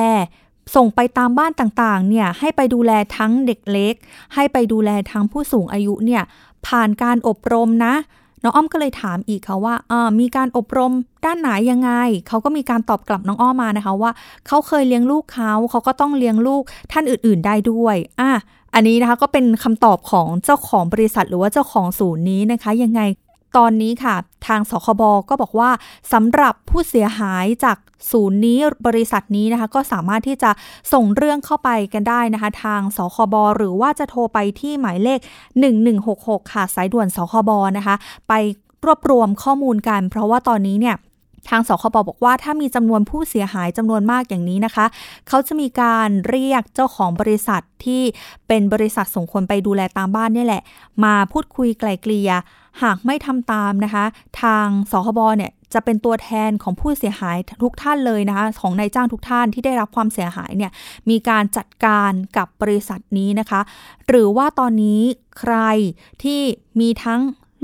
[0.76, 3.94] ส่งไปตามบ้านต่างๆ เนี่ยให้ไปดูแลทั้งเด็กเล็ก
[4.34, 6.22] ให้ไปดูแลทั้งผู้สูงอายุเนี่ย
[6.66, 7.94] ผ่านการอบรมนะ
[8.42, 10.92] น้องอ้อมก็เลยถามอีกค่ะว่าอ่ามีการอบรม
[11.24, 11.90] ด้านไหนยังไง
[12.28, 14.10] เขาก็มีการตอบกลับน้องอ้อมมานะคะว่า
[14.46, 18.30] เขาเคยเลี้ยงลูกเขาเขาก็ต้องเลี้ยงลูกท่านอื่น ๆ ได้ด้วยอะ
[18.74, 23.00] อันนี้นะคะก็เป็นคำตอบของเจ้าของบริษัทหรือว่าเจ้าของศูนย์นี้นะคะ ยังไง
[23.56, 24.14] ตอนนี้ค่ะ
[24.46, 25.70] ทางสคบก็บอกว่า
[26.12, 27.78] สำหรับผู้เสียหายจาก
[28.10, 30.50] ศูนย์นี้บริษัทนี้นะคะ ก็สามารถที่จะ
[30.92, 35.18] ส่งเรื่องเข้าไปกันได้นะคะ ทางสคบหรือว่าจะโทรไปที่หมายเลข
[35.86, 37.94] 1166 ค่ะ สายด่วนสคบนะคะ
[38.28, 38.32] ไป
[38.84, 40.96] รวบรวมข้อมูลกัน เพราะว่าตอนนี้เนี่ย
[41.48, 44.86] ทางสคบบอกว่าถ้ามีจำนวนผู้เสียหายจำนวนมากอย่างนี้นะคะ
[45.28, 48.02] เขาจะมีการเรียกเจ้าของบริษัทที่
[48.48, 50.62] เป็นบริษัทส่งคนไปดูแลตามบ้านนี่แหละ
[51.04, 52.30] มาพูดคุยไกล่เกลี่ย
[52.82, 54.04] หากไม่ทำตามนะคะ
[54.42, 60.72] ทางสคบเนี่ยจะเป็นตัวแทนของผู้เสียหายทุกท่านเลยนะคะ ของนายจ้างทุกท่านที่ได้รับความเสียหายเนี่ย
[61.10, 63.60] มีการจัดการกับบริษัทนี้นะคะ
[64.08, 65.00] หรือว่าตอนนี้
[65.38, 65.56] ใคร
[66.22, 66.40] ที่
[66.80, 67.20] มีทั้ง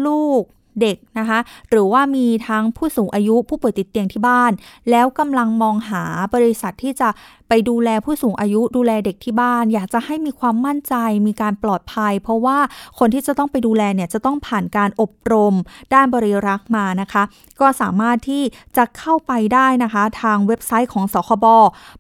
[0.06, 0.42] ลูก
[0.80, 1.38] เด็กนะคะ
[1.70, 4.52] หรือว่ามีทั้งผู้สูงอายุผู้ป่วยติดเตียงที่บ้าน
[4.90, 6.02] แล้วกำลังมองหา
[6.34, 7.08] บริษัทที่จะ
[7.48, 10.94] ไปดูแลผู้สูงอายุดูแลเด็กที่บ้าน อยากจะให้มีความมั่นใจ
[11.26, 12.58] มีการปลอดภัย เพราะว่า
[12.98, 15.54] คนที่จะต้องไปดูแลเนี่ยจะต้องผ่านการอบรม
[15.94, 17.22] ด้านบริรักษ์มานะคะ
[17.60, 18.42] ก็สามารถที่
[18.76, 21.46] จะเข้าไปได้นะคะ ทางเว็บไซต์ของสคบ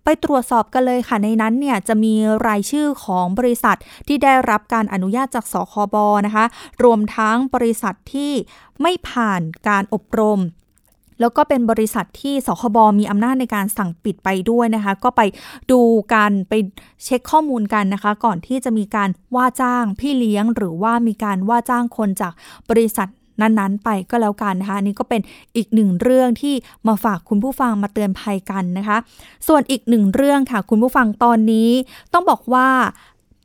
[0.04, 2.14] ไปตรวจสอบกันเลยค่ะในนั้นเนี่ยจะมี
[2.46, 3.76] รายชื่อของบริษัท
[4.08, 6.44] ที่ได้รับการอนุญาตจากสคบนะคะ
[6.84, 8.32] รวมทั้งบริษัทที่
[8.82, 10.40] ไม่ผ่านการอบรม
[11.20, 15.20] แล้วก็เป็นบริษัทที่สคบมีอำนาจในการสั่งปิดไปด้วยนะคะ ก็ไป
[15.70, 15.80] ดู
[16.14, 16.52] การไป
[17.04, 22.32] เช็คข้อมูลกันนะคะ ก่อนที่จะมีการว่าจ้างพี่เลี้ยง หรือว่ามีการว่าจ้างคนจาก
[22.70, 23.08] บริษัท
[23.40, 25.20] นั้นๆ ไปก็แล้วกันนะคะนี่ก็เป็น
[25.56, 26.54] อีกหนึ่งเรื่องที่
[26.86, 28.96] มาฝากคุณผู้ฟังมาเตือนภัยกันนะคะ
[29.48, 31.70] ส่วนอีกหนึ่งเรื่องค่ะ คุณผู้ฟังตอนนี้
[32.12, 32.68] ต้องบอกว่า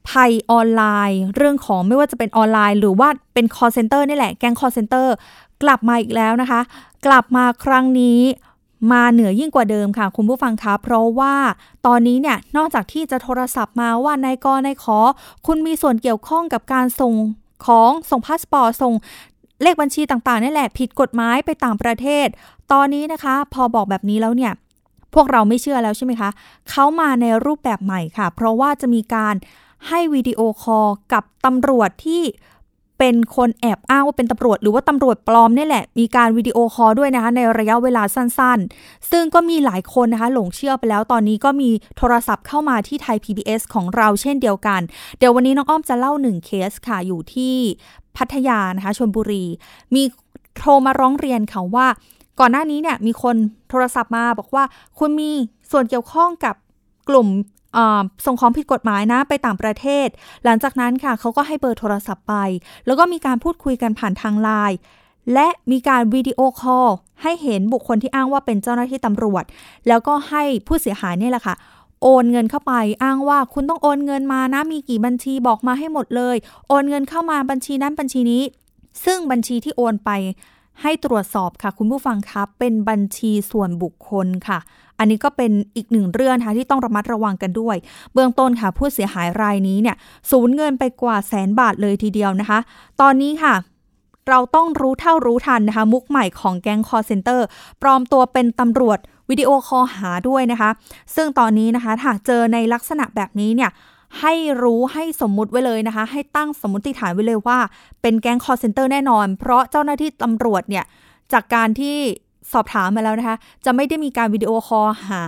[0.10, 5.08] ภัยออนไลน์ เรื่องของไม่ว่าจะเป็นออนไลน์ หรือว่าเป็น call center นี่แหละแก๊ง call center
[5.64, 6.62] กลับมาอีกแล้วนะคะ
[7.06, 8.20] กลับมาครั้งนี้
[8.92, 11.36] มาเหนือยิ่งกว่าเดิมค่ะ คุณผู้ฟังคะเพราะว่า
[11.86, 15.00] ตอนนี้เนี่ยนอกจากที่จะโทรศัพท์มาว่านายกนายขอ
[15.48, 17.14] คุณมีส่วนเกี่ยวข้องกับการส่ง
[17.66, 18.94] ของส่งพาสปอร์ตส่ง
[19.62, 22.28] เลขบัญชีต่างๆนี่แหละผิดกฎหมายไปต่างประเทศ
[22.72, 24.54] ตอนนี้นะคะ พอบอกแบบนี้แล้วเนี่ย
[25.14, 26.30] พวกเราไม่เชื่อแล้วใช่ไหมคะ
[26.70, 29.36] เขามาในรูปแบบใหม่ค่ะ เพราะว่าจะมีการ
[29.88, 32.24] ให้วิดีโอคอลกับตำรวจที่
[33.00, 44.82] เป็นคนแอบอ้างว่าเป็นตำรวจ หรือว่าตำรวจปลอมนี่แหละ มีการวิดีโอคอลด้วยนะคะ ในระยะเวลาสั้นๆ ซึ่งก็มีหลายคนนะคะ หลงเชื่อไปแล้วตอนนี้ก็มีโทรศัพท์เข้ามาที่ไทย PBS ของเราเช่นเดียวกัน
[45.18, 47.56] เดี๋ยววันนี้น้องอ้อมจะเล่าหนึ่งเคสค่ะ อยู่ที่
[48.18, 49.46] พัทยานะคะชลบุรี
[49.96, 50.04] มี
[50.58, 51.88] โทรมาร้องเรียนค่ะว่า
[52.40, 53.36] ก่อนหน้านี้เนี่ยมีคน
[53.70, 54.64] โทรศัพท์มาบอกว่า
[55.00, 55.32] คุณมี
[55.72, 56.56] ส่วนเกี่ยวข้องกับ
[57.10, 57.28] กลุ่ม
[58.26, 60.08] ส่งของผิดกฎหมายนะไปต่างประเทศ
[60.44, 62.36] หลังจากนั้นค่ะเขาก็ให้เบอร์โทรศัพท์ไป
[62.86, 64.78] แล้วก็มีการพูดคุยกันผ่านทางไลน์
[65.34, 66.88] และมีการวิดีโอคอล
[67.22, 69.44] ให้เห็นบุคคลที่อ้างว่าเป็นเจ้าหน้าที่ตำรวจ
[69.88, 71.56] แล้วก็ให้ผู้เสียหายนี่แหละค่ะ
[72.04, 76.36] โอนเงินเข้าไปอ้างว่าคุณต้องโอนเงินมานะมีกี่บัญชีบอกมาให้หมดเลย
[76.68, 78.44] โอนเงินเข้ามาบัญชีนั้นบัญชีนี้
[79.06, 80.12] ซึ่งบัญชีที่โอนไป
[80.82, 84.60] ให้ตรวจสอบค่ะคุณผู้ฟังครับเป็นบัญชีส่วนบุคคลค่ะ
[85.00, 87.76] อันนี้ก็เป็นอีกหนึ่งเรื่องนะคะที่ต้องระมัดระวังกันด้วย
[88.14, 89.96] เบื้องต้นค่ะ ผู้เสียหายรายนี้เนี่ย
[90.32, 92.60] สูญเงินไปกว่าแสนบาทเลยทีเดียวนะคะ
[93.02, 93.54] ตอนนี้ค่ะ
[94.30, 97.46] เราต้องรู้เท่ารู้ทันนะคะ มุกใหม่ของแก๊งคอร์เซนเตอร์
[97.82, 100.70] ปลอมตัวเป็นตำรวจวิดีโอคอลหาด้วยนะคะ
[101.16, 103.72] ซึ่งตอนนี้นะคะหากเจอในลักษณะแบบนี้เนี่ย
[104.20, 107.58] ให้รู้ให้สมมุติไว้เลยนะคะ ให้ตั้งสมมติฐานไว้เลยว่า
[108.02, 110.86] เป็นแก๊งคอลเซ็นเตอร์แน่นอน เพราะเจ้าหน้าที่ตำรวจเนี่ย
[111.34, 111.98] จากการที่
[112.54, 115.24] สอบถามมาแล้วนะคะ จะไม่ได้มีการวิดีโอคอลหา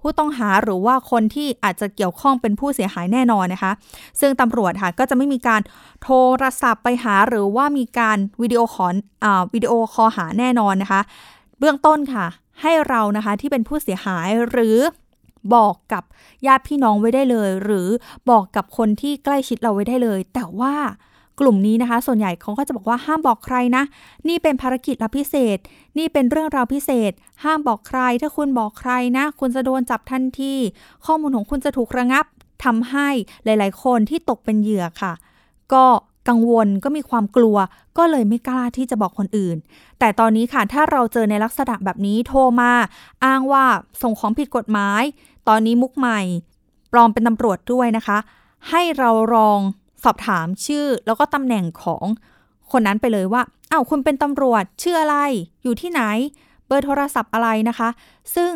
[0.00, 3.72] ผู้ต้องหาหรือว่าคนที่อาจจะเกี่ยวข้องเป็นผู้เสียหายแน่นอนนะคะ
[4.20, 5.60] ซึ่งตำรวจค่ะก็จะไม่มีการ
[6.02, 6.10] โท
[6.42, 8.94] รศัพท์ไปหาหรือว่ามีการวิดีโอคอล
[9.54, 11.00] วิดีโอคอลหาแน่นอนนะคะ
[11.58, 12.26] เบื้องต้นค่ะ
[12.62, 14.76] ให้เรานะคะที่เป็นผู้เสียหายหรือ
[15.54, 16.04] บอกกับ
[16.46, 17.88] ญาติพี่น้องไว้ได้เลย หรือ
[18.30, 20.74] บอกกับคนที่ใกล้ชิดเราไว้ได้เลย แต่ว่า
[21.40, 23.84] กลุ่มนี้นะคะ ส่วนใหญ่เขาก็จะบอกว่าห้ามบอกใครนะ
[24.28, 25.58] นี่เป็นภารกิจลับพิเศษ
[25.98, 27.12] นี่เป็นเรื่องราวพิเศษ
[27.44, 30.54] ห้ามบอกใคร ถ้าคุณบอกใครนะ คุณจะโดนจับทันที
[31.06, 32.24] ข้อมูลของคุณจะถูกระงับ
[32.64, 33.08] ทำให้
[33.44, 35.12] หลาย ๆ คนที่ตกเป็นเหยื่อค่ะ
[35.72, 35.84] ก็
[36.28, 37.56] กังวลก็มีความกลัว
[37.98, 39.56] ก็เลยไม่กล้าที่จะบอกคนอื่น
[39.98, 42.72] แต่ตอนนี้ค่ะ ถ้าเราเจอในลักษณะแบบนี้โทรมา
[43.24, 43.64] อ้างว่า
[44.02, 45.02] ส่งของผิดกฎหมาย
[45.48, 46.20] ตอนนี้มุกใหม่
[46.92, 48.18] ปลอมเป็นตำรวจด้วยนะคะ
[48.70, 49.60] ให้เราลอง
[50.04, 52.04] สอบถามชื่อแล้วก็ตำแหน่งของ
[52.72, 55.16] คนนั้นไปเลยว่าอ้าวคุณเป็นตำรวจชื่ออะไร
[55.62, 56.00] อยู่ที่ไหน
[56.66, 57.88] เบอร์โทรศัพท์อะไรนะคะ
[58.34, 58.52] ซึ่ง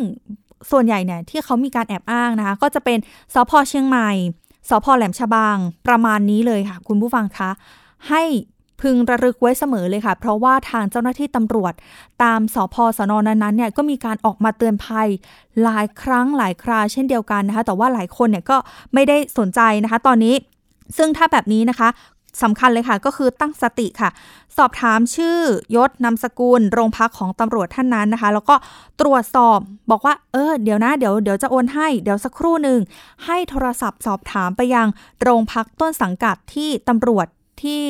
[0.70, 2.98] ส่วนใหญ่เนี่ยที่เขามีการแอบอ้างนะคะ ก็จะเป็น
[3.35, 4.11] สพเชียงใหม่
[4.68, 5.57] สพแหลมฉบัง
[5.88, 7.50] ประมาณนี้เลยค่ะ คุณผู้ฟังคะ
[8.09, 8.22] ให้
[8.80, 11.72] พึงระลึกไว้เสมอเลยค่ะ เพราะว่าทางเจ้าหน้าที่ตำรวจ
[12.22, 15.08] ตามสพสนนั้นๆเนี่ยก็มีการออกมาเตือนภัย
[15.62, 18.56] หลายครั้งหลายคราเช่นเดียวกันนะคะ แต่ว่าหลายคนเนี่ยก็
[18.94, 20.34] ไม่ได้สนใจนะคะ ตอนนี้
[20.96, 21.88] ซึ่งถ้าแบบนี้นะคะ
[22.42, 24.10] สำคัญเลยค่ะ ก็คือตั้งสติค่ะ
[24.56, 25.38] สอบถามชื่อ
[25.76, 28.54] ยศนามสกุล โรงพักของตำรวจท่านนั้นนะคะ แล้วก็
[29.00, 29.58] ตรวจสอบ
[29.90, 32.80] บอกว่า เออเดี๋ยวนะเดี๋ยวเดี๋ยวจะโอนให้เดี๋ยวสักครู่หนึ่ง
[33.26, 34.86] ให้โทรศัพท์สอบถามไปยัง
[35.22, 37.26] โรงพักต้นสังกัดที่ตำรวจ
[37.62, 37.82] ที่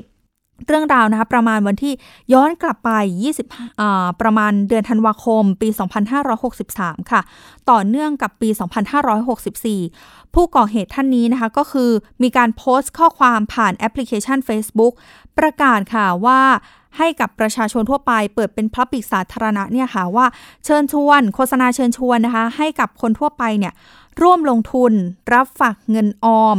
[0.67, 1.93] เรื่องราวนะคะประมาณวันที่
[2.33, 2.91] ย้อนกลับไป
[3.37, 5.69] 20 ประมาณเดือนธันวาคม ปี
[6.41, 7.21] 2563 ค่ะ
[7.71, 8.49] ต่อเนื่องกับปี
[9.63, 11.91] 2564 ผู้ก่อเหตุท่านนี้นะคะก็คือ
[12.23, 14.93] มีการโพสต์ข้อความผ่านแอปพลิเคชัน Facebook
[15.39, 16.41] ประกาศค่ะว่า
[16.99, 20.27] ให้กับประชาชนทั่วไปเปิดเป็นพับปิกสาธารณะเนี่ยค่ะว่า
[20.65, 23.73] เชิญชวน โฆษณาเชิญชวนนะคะ ให้กับคนทั่วไปเนี่ย
[24.23, 24.93] ร่วมลงทุน
[25.35, 26.59] รับฝากเงินออม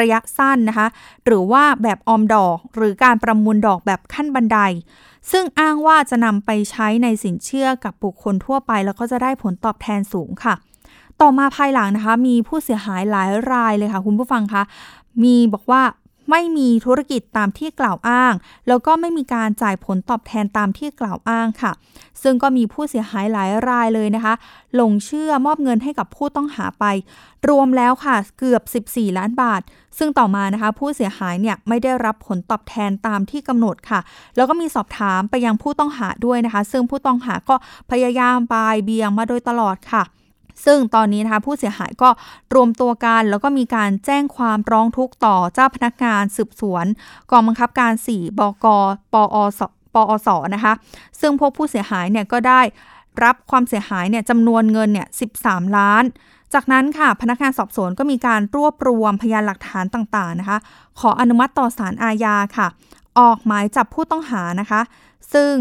[0.00, 0.86] ระยะสั้นนะคะ
[1.24, 4.58] หรือว่าแบบออมดอก หรือการประมูลดอกแบบขั้นบันได
[5.30, 10.54] ซึ่งอ้างว่าจะนำไปใช้ในสินเชื่อกับบุคคลทั่วไป แล้วก็จะได้ผลตอบแทนสูงค่ะ
[11.20, 14.62] ต่อมาภายหลังนะคะ มีผู้เสียหายหลายรายเลยค่ะ คุณผู้ฟังคะ
[15.22, 15.82] มีบอกว่า
[16.30, 18.34] ไม่มีธุรกิจตามที่กล่าวอ้าง
[18.68, 21.72] แล้วก็ไม่มีการจ่ายผลตอบแทนตามที่กล่าวอ้างค่ะ
[22.22, 24.34] ซึ่งก็มีผู้เสียหายหลายรายเลยนะคะ
[24.80, 26.84] ลงเชื่อมอบเงินให้กับผู้ต้องหาไป
[27.48, 29.62] รวมแล้วค่ะเกือบ 14 ล้านบาท
[29.98, 34.00] ซึ่งต่อมานะคะ ผู้เสียหายเนี่ยไม่ได้รับผลตอบแทนตามที่กำหนดค่ะ
[34.36, 37.56] แล้วก็มีสอบถามไปยังผู้ต้องหาด้วยนะคะ ซึ่งผู้ต้องหาก็
[37.90, 40.02] พยายามบายเบียงมาโดยตลอดค่ะ
[40.64, 42.08] ซึ่งตอนนี้นะคะผู้เสียหายก็
[42.54, 46.86] รวมตัวกัน แล้วก็มีการแจ้งความร้องทุกข์ต่อเจ้าพนักงานสืบสวน
[47.30, 48.66] กองบังคับการ 4 บก
[49.12, 49.60] ปอส
[49.94, 50.72] ปอสนะคะ
[51.20, 52.60] ซึ่งพวกผู้เสียหายเนี่ยก็ได้
[53.24, 55.08] รับความเสียหายเนี่ยจำนวนเงินเนี่ย
[55.40, 56.04] 13 ล้าน
[56.54, 60.58] จากนั้นค่ะพนักงานสอบสวนก็มีการรวบรวมพยานหลักฐานต่างๆนะคะ
[61.00, 62.66] ขออนุมัติต่อศาลอาญาค่ะ
[63.18, 64.80] ออกหมายจับผู้ต้องหานะคะ
[65.34, 65.52] ซึ่ง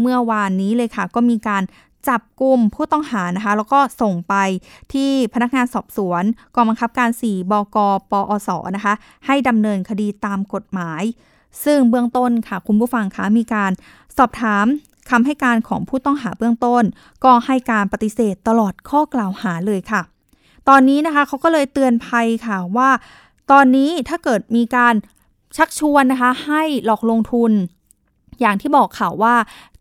[0.00, 1.62] เมื่อวานนี้เลยค่ะ ก็มีการ
[2.08, 4.34] จับกลุ่มผู้ต้องหานะคะ แล้วก็ส่งไป
[4.92, 6.22] ที่พนักงานสอบสวน
[6.54, 7.76] กองบังคับการ 4 บก
[8.10, 8.94] ปอสนะคะ
[9.26, 11.02] ให้ดำเนินคดีตามกฎหมาย
[11.64, 13.72] ซึ่งเบื้องต้นค่ะ คุณผู้ฟังคะมีการ
[14.18, 14.66] สอบถาม
[15.10, 16.82] คำให้การของผู้ต้องหาเบื้องต้น
[17.24, 20.02] ก็ให้การปฏิเสธตลอดข้อกล่าวหาเลยค่ะ
[20.68, 22.90] ตอนนี้นะคะเขาก็เลยเตือนภัยค่ะว่า
[23.52, 24.94] ตอนนี้ถ้าเกิดมีการ
[25.56, 27.52] ชักชวนนะคะ ให้หลอกลงทุน
[28.40, 29.34] อย่างที่บอกข่าวว่า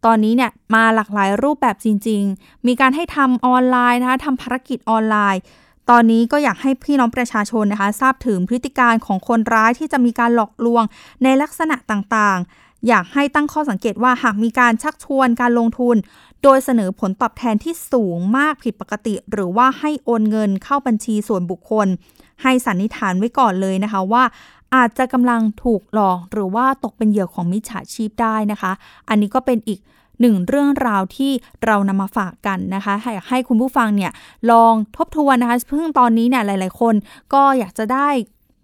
[0.05, 5.41] ตอนนี้เนี่ยมาหลากหลายรูปแบบจริง ๆ มีการให้ทำออนไลน์นะคะทำภารกิจออนไลน์
[5.89, 10.83] ตอนนี้ก็อยากให้พี่น้องประชาชนนะคะ ทราบถึงพฤติการของคนร้ายที่จะมีการหลอกลวง
[11.23, 15.95] ในลักษณะต่างๆ อยากให้ตั้งข้อสังเกตว่าหากมีการชักชวนการลงทุน
[16.43, 21.87] โดยเสนอผลตอบแทนที่สูงมากผิดปกติ หรือว่าให้โอนเงินเข้าบัญชีส่วนบุคคล
[22.41, 24.23] ให้สันนิษฐานไว้ก่อนเลยนะคะว่า
[24.75, 28.71] อาจจะกำลังถูกหลอกหรือว่าตกเป็นเหยื่อของมิจฉาชีพได้นะคะ
[29.09, 29.79] อันนี้ก็เป็นอีก
[30.21, 31.31] หนึ่งเรื่องราวที่
[31.65, 34.11] เรานำมาฝากกันนะคะอยากให้คุณผู้ฟังเนี่ย
[34.51, 36.95] ลองทบทวนนะคะเพิ่งตอนนี้เนี่ยหลาย ๆ คน
[37.33, 38.09] ก็อยากจะได้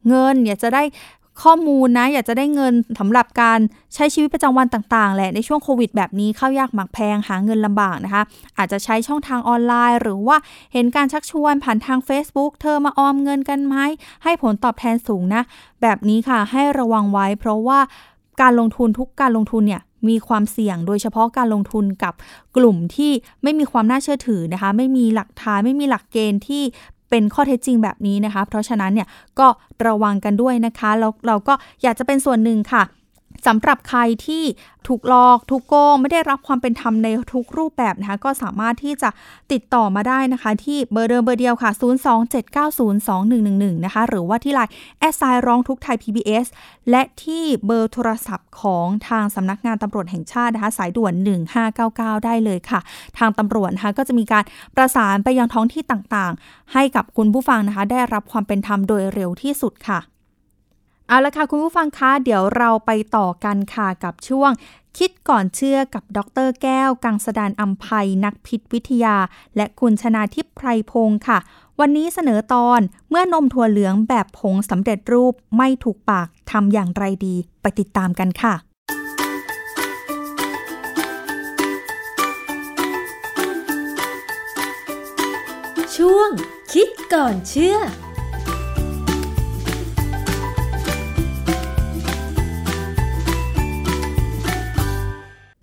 [0.07, 0.83] เงินอยากจะได้
[1.43, 3.59] ข้อมูลนะ อยากจะได้เงินสำหรับการ
[3.95, 8.23] ใช้ชีวิตประจำวันต่างๆแหละในช่วงโควิดแบบนี้เข้ายากหมักแพงหาเงินลำบากนะคะ
[8.57, 10.37] อาจจะใช้ช่องทางออนไลน์ หรือว่า
[10.73, 13.75] เห็นการชักชวนผ่านทาง Facebook เธอมาออมเงินกันไหม
[14.23, 15.41] ให้ผลตอบแทนสูงนะ
[15.81, 17.79] แบบนี้ค่ะให้ระวังไว้ เพราะว่า
[18.41, 22.13] การลงทุนทุกการลงทุนเนี่ยมีความเสี่ยงโดยเฉพาะการลงทุนกับ
[22.57, 23.11] กลุ่มที่
[23.43, 26.63] ไม่มีความน่าเชื่อถือนะคะ ไม่มีหลักฐานไม่มีหลักเกณฑ์ที่
[27.09, 29.07] เป็นข้อเท็จจริงแบบนี้นะคะ เพราะฉะนั้นเนี่ย
[29.39, 29.47] ก็
[29.87, 32.83] ระวังกันด้วยนะคะแล้วเราก็อยากจะเป็นส่วนหนึ่งค่ะ
[33.47, 34.43] สำหรับใครที่
[34.87, 39.09] ถูกหลอก ถูกโกง ไม่ได้รับความเป็นธรรมในทุกรูปแบบนะคะ ก็สามารถที่จะ
[39.51, 41.71] ติดต่อมาได้นะคะ ที่เบอร์เดิมเบอร์เดียวค่ะ
[43.73, 46.45] 027902111 นะคะ หรือว่าที่ไลน์แอสไซร้องทุกไทย PBS
[46.89, 51.13] และที่เบอร์โทรศัพท์ของทางสำนักงานตำรวจแห่งชาตินะคะ สายด่วน
[51.69, 52.79] 1599 ได้เลยค่ะ
[53.17, 54.43] ทางตำรวจนะคะก็จะมีการ
[54.75, 59.99] ประสานไปยังท้องที่ต่างๆ ให้กับคุณผู้ฟังนะคะ ได้รับความเป็นธรรมโดยเร็วที่สุดค่ะ
[61.11, 64.51] เอาละค่ะ คุณผู้ฟังคะ เดี๋ยวเราไปต่อกันค่ะกับช่วง
[64.97, 69.15] คิดก่อนเชื่อกับดรแก้ว กังสดานอัมภัยนักพิษวิทยา
[69.55, 71.39] และคุณชนาทิพย์ไพรพงศ์ค่ะ
[71.79, 78.53] วันนี้เสนอตอนเมื่อนมถั่วเหลืองแบบผงสำเร็จรูปไม่ถูกปากทำอย่างไรดี ไปติดตามกันค่ะ
[85.95, 86.29] ช่วง
[86.73, 87.77] คิดก่อนเชื่อ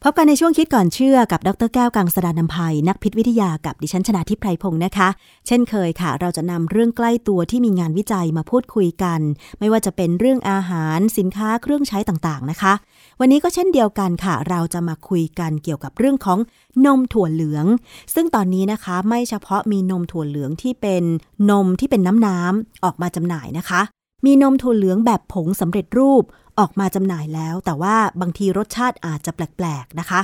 [0.08, 5.08] พบกันในช่วงคิดก่อนเชื่อกับดรแก้วกังสดานนภัย นักพิษวิทยากับดิฉันชนาทิพไพรพงศ์นะคะ
[5.46, 9.20] เช่นเคยค่ะ เราจะนำเรื่องใกล้ตัวที่มีงานวิจัยมาพูดคุยกัน
[9.58, 12.72] ไม่ว่าจะเป็นเรื่องอาหารสินค้าเครื่องใช้ต่างๆนะคะ
[13.20, 16.38] วันนี้ก็เช่นเดียวกันค่ะ เราจะมาคุยกันเกี่ยวกับเรื่องของ
[16.86, 17.66] นมถั่วเหลือง
[18.14, 21.04] ซึ่งตอนนี้นะคะไม่เฉพาะมีนมถั่วเหลืองที่เป็น
[21.50, 23.82] นมที่เป็นน้ำน้ำออกมาจำหน่ายนะคะ
[24.26, 26.24] มีนมถั่วเหลืองแบบผงสำเร็จรูป
[26.58, 30.20] ออกมาจำหน่ายแล้ว แต่ว่าบางทีรสชาติอาจจะแปลกๆนะคะ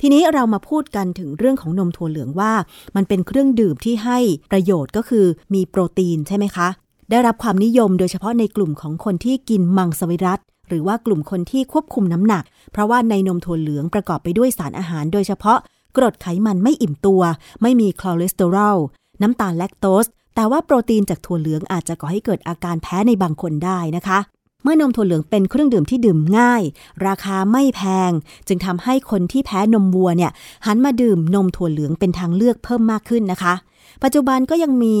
[0.00, 2.52] ทีนี้เรามาพูดกันถึงเรื่องของนมถั่วเหลืองว่า
[2.96, 4.18] มันเป็นเครื่องดื่มที่ให้
[4.52, 6.68] ประโยชน์ก็คือมีโปรตีนใช่ไหมคะ
[7.10, 15.58] ได้รับความนิยมโดยเฉพาะในกลุ่มของคนที่กินมังสวิรัตหรือว่ากลุ่มคนที่ควบคุมน้ำหนัก เพราะว่าในนมถั่วเหลืองประกอบไปด้วยสารอาหาร โดยเฉพาะ
[15.96, 17.22] กรดไขมันไม่อิ่มตัว
[17.62, 18.76] ไม่มีคอเลสเตอรอล
[19.22, 20.06] น้ำตาลแลคโตส
[20.36, 24.18] แต่ว่าโปรตีนจากถั่วเหลืองอาจจะก่อให้เกิดอาการแพ้ในบางคนได้นะคะ
[24.62, 26.62] เมื่อนมถั่วเหลืองเป็นเครื่องดื่มที่ดื่มง่าย
[27.06, 28.10] ราคาไม่แพง
[28.48, 30.32] จึงทำให้คนที่แพ้นมวัวเนี่ย
[30.66, 33.54] หันมาดื่มนมถั่วเหลืองเป็นทางเลือกเพิ่มมากขึ้นนะคะ
[34.02, 34.96] ปัจจุบันก็ยังมี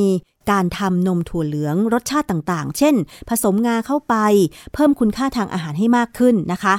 [0.50, 2.94] การทำนมถั่วเหลืองรสชาติต่างๆ เช่น
[3.28, 4.14] ผสมงาเข้าไป
[4.74, 6.74] เพิ่มคุณค่าทางอาหารให้มากขึ้นนะคะ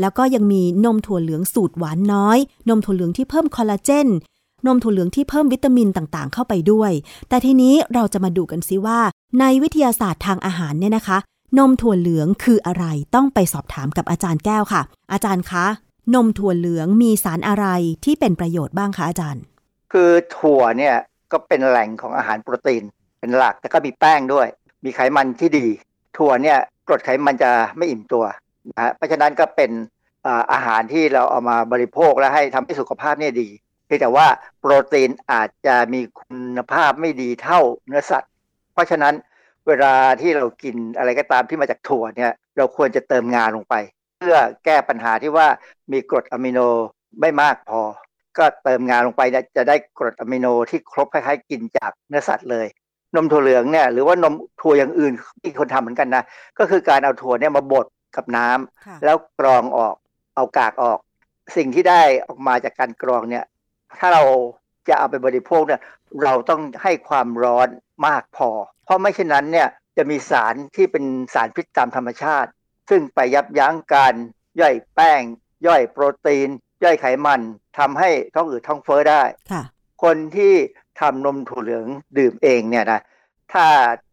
[0.00, 4.08] แล้วก็ยังมีนมถั่วเหลืองสูตรหวานน้อย นมถั่วเหลืองที่เพิ่มคอลลาเจน
[4.66, 6.92] นมถั่วเหลืองที่เพิ่มวิตามินต่างๆ เข้าไปด้วย
[7.28, 9.00] แต่ทีนี้เราจะมาดูกันซิว่า
[9.40, 11.18] ในวิทยาศาสตร์ทางอาหารเนี่ยนะคะ
[11.58, 15.66] นมถั่วเหลืองคืออะไรต้องไปสอบถามกับอาจารย์แก้วค่ะ อาจารย์คะ
[16.14, 17.66] นมถั่วเหลืองมีสารอะไร
[18.04, 19.42] ที่เป็นประโยชน์บ้างคะอาจารย์
[19.92, 20.94] คือถั่วเนี่ย
[21.32, 22.82] ก็เป็นแหล่งของอาหารโปรตีน
[23.20, 24.46] เป็นหลักแต่ก็มีแป้งด้วย
[24.84, 25.66] มีไขมันที่ดี
[26.18, 28.24] ถั่วเนี่ยกรดไขมันจะไม่อิ่มตัว
[28.70, 29.70] นะเพราะฉะนั้นก็เป็น
[30.52, 33.48] อาหารที่เราเอามาบริโภคและให้ทำให้สุขภาพเนี่ยดี
[34.00, 34.26] แต่ว่า
[34.60, 38.30] โปรตีนอาจจะมีคุณภาพไม่ดีเท่าเนื้อสัตว์
[38.72, 39.14] เพราะฉะนั้น
[39.68, 43.74] เวลาที่เรากินอะไรก็ตามที่มาจากถั่วเนี่ยเราควรจะเติมงาลงไป
[44.18, 45.46] เพื่อแก้ปัญหาที่ว่า
[45.92, 46.58] มีกรดอะมิโน
[47.20, 47.80] ไม่มากพอ
[48.38, 52.66] ก็เติมงาลงไปเนี่ยจะได้กรดอะมิโนที่ครบคล้ายๆกินจากเนื้อสัตว์เลย
[53.14, 56.24] นมถั่วเหลืองเนี่ยหรือว่านมถั่วอย่างอื่นที่คนทำเหมือนกันนะ
[56.58, 59.94] ก็คือการเอาถั่วเนี่ยมาบดกับน้ำแล้วกรองออก
[60.36, 60.98] เอากากออก
[61.56, 63.44] สิ่งที่ได้ออกมาจากการกรองเนี่ย
[63.98, 64.22] ถ้าเรา
[64.88, 65.80] จะเอาไปบริโภคเนี่ย
[66.24, 67.68] เราต้องให้ความร้อน
[68.06, 68.48] มากพอ
[68.84, 72.50] เพราะไม่เช่นนั้นเนี่ยจะมีสารที่เป็นสารพิษตามธรรมชาติ
[72.90, 74.14] ซึ่งไปยับยั้งการ
[74.60, 75.22] ย่อยแป้ง
[75.66, 76.48] ย่อยโปรตีน
[76.84, 77.40] ย่อยไขมัน
[77.78, 79.22] ทำให้ท้องอืดท้องเฟ้อได้
[80.02, 80.54] คนที่
[81.00, 81.86] ทำนมถั่วเหลือง
[82.18, 83.00] ดื่มเองเนี่ยนะ
[83.52, 83.64] ถ้า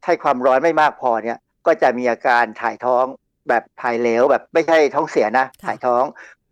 [0.03, 3.05] ใช้ความร้อนไม่มากพอเนี่ยก็จะมีอาการถ่ายท้อง
[3.49, 6.03] แบบถ่ายเหลวแบบไม่ใช่ท้องเสียนะถ่ายท้อง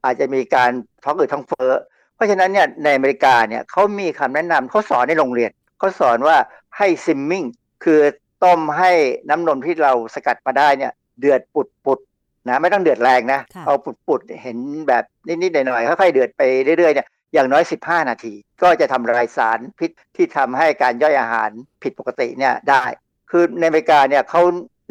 [0.04, 0.72] อาจจะมีการ
[1.04, 1.70] ท้องอืดท้องเฟ้อ
[2.17, 6.38] เพราะฉะนั้นเนี่ยในอเมริกาเนี่ยเขามีคำแนะนำเขาสอนในโรงเรียนเขาสอนว่า
[6.77, 7.45] ให้ซิมมิ่ง
[7.84, 7.99] คือ
[8.43, 8.91] ต้มให้
[9.30, 11.99] น้ำนมที่เราสกัดมาได้เนี่ยเดือดปุดปุด
[12.47, 16.41] นะไม่ต้องเดือดแรงนะเอาปุดปุดเห็นแบบนิดๆหน่อยๆค่อยๆเดือดไป
[16.80, 21.49] เรื่อยๆเนี่ยอย่างน้อย 15 นาที ก็จะทำลายสารพิษที่ทำให้การย่อยอาหาร
[21.84, 22.84] ผิดปกติเนี่ยได้
[23.32, 24.41] คือในอเมริกาเนี่ยเขา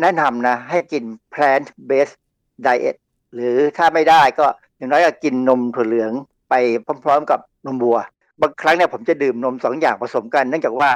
[0.03, 2.17] แนะนำนะให้กิน plant based
[2.67, 2.97] diet
[3.35, 6.13] หรือถ้าไม่ได้ก็อย่างน้อยก็กินนมถั่วเหลือง
[6.49, 6.55] ไป
[7.05, 7.97] พร้อม ๆ กับนมบัว
[8.43, 10.91] บางครั้งเนี่ยผมจะดื่มนมสองอย่างผสมกัน เนื่องจากว่า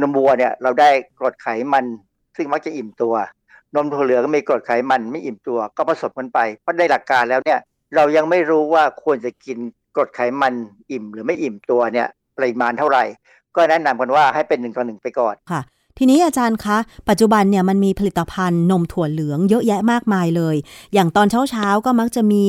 [0.00, 1.84] นมวัวเนี่ยเราได้กรดไขมัน
[2.36, 3.14] ซึ่งมักจะอิ่มตัว
[3.74, 7.58] นมถั่วเหลืองก็มีกรดไขมันไม่อิ่มตัว ก็ผสมกันไปเพราะในหลักการแล้วเนี่ย
[7.96, 9.58] เรายังไม่รู้ว่าควรจะกิน
[9.96, 10.54] กรดไขมัน
[10.90, 13.04] อิ่มหรือไม่อิ่มตัวเนี่ยปริมาณเท่าไหร่
[13.56, 15.62] ก็แนะนำกันว่าให้เป็นหนึ่งต่อหนึ่งไปก่อนค่ะ
[15.98, 16.78] ทีนี้อาจารย์คะ
[17.08, 20.56] ปัจจุบันเนี่ยมันมีผลิตภัณฑ์นมถั่วเหลืองเยอะแยะมากมายเลย
[20.94, 22.44] อย่างตอนเช้าเช้าก็มักจะมี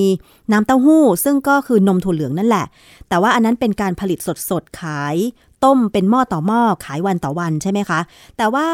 [0.51, 2.65] น้ำเต้าหู้ ซึ่งก็คือนมถั่วเหลืองนั่นแหละ
[3.09, 4.19] แต่ว่าอันนั้นเป็นการผลิต
[4.49, 5.15] สดๆขาย
[5.63, 7.99] ต้มเป็นหม้อต่อหม้อขายวันต่อวันใช่ไหมคะ
[8.37, 8.67] แต่ว่า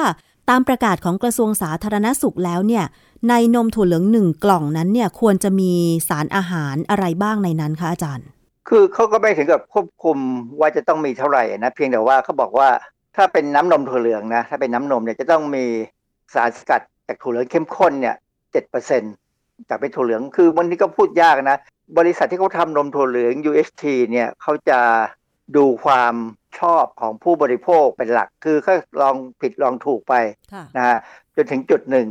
[0.49, 2.85] ตามประกาศของกระทรวงสาธารณสุขแล้วเนี่ย
[3.29, 5.71] ในนมถั่วเหลืองหนึ่งกล่องนั้นเนี่ยควรจะมี
[6.09, 8.27] สารอาหารอะไรบ้างในนั้นคะอาจารย์
[8.69, 10.17] คือเขาก็ไม่ถึงกับควบคุม
[10.59, 12.69] ว่าจะต้องมีเท่าไหร่นะเพียงแต่ว่าเขาบอกว่า
[13.15, 15.65] ถ้าเป็นน้ำนมถั่วเหลืองนะถ้าเป็นน้ำนมเนี่ยจะต้องมี
[16.33, 18.15] สารสกัดจากถั่วเหลืองเข้มข้นเนี่ย
[18.51, 19.13] เจ็ดเปอร์เซ็นต์
[19.69, 21.57] จากเป็นถั่วเหลืองคือวันนี้ก็พูดยากนะ
[21.97, 24.79] บริษัทที่เขาทำนมถั่วเหลือง UHT เนี่ยเขาจะ
[25.55, 26.15] ดูความ
[26.59, 30.13] ชอบของผู้บริโภคเป็นหลัก คือเขาลองผิดลองถูกไป
[30.53, 30.97] ค่ะนะฮะ
[31.35, 32.07] จนถึงจุดหนึ่ง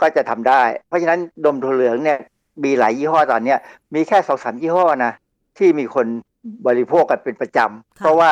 [0.00, 2.18] ก็จะทำได้ เพราะฉะนั้นนมถั่วเหลืองเนี่ย
[2.64, 3.58] มีหลายยี่ห้อตอนเนี้ย
[3.94, 5.12] มีแค่สองสามยี่ห้อนะ
[5.58, 6.06] ที่มีคน
[6.66, 8.30] บริโภคกันเป็นประจำค่ะเพราะว่า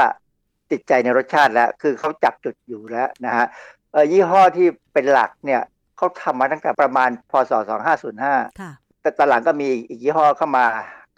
[0.73, 3.47] ติดใจในรสชาติแล้ว คือเขาจับจุดอยู่แล้วนะฮะ
[3.93, 5.63] เอ่อยี่ห้อที่เป็นหลักเนี่ย
[5.97, 7.53] เขาทำมาตั้งแต่ประมาณพศ
[8.07, 10.67] 2505ค่ะแต่ตอนหลังก็มีอีกยี่ห้อเข้ามา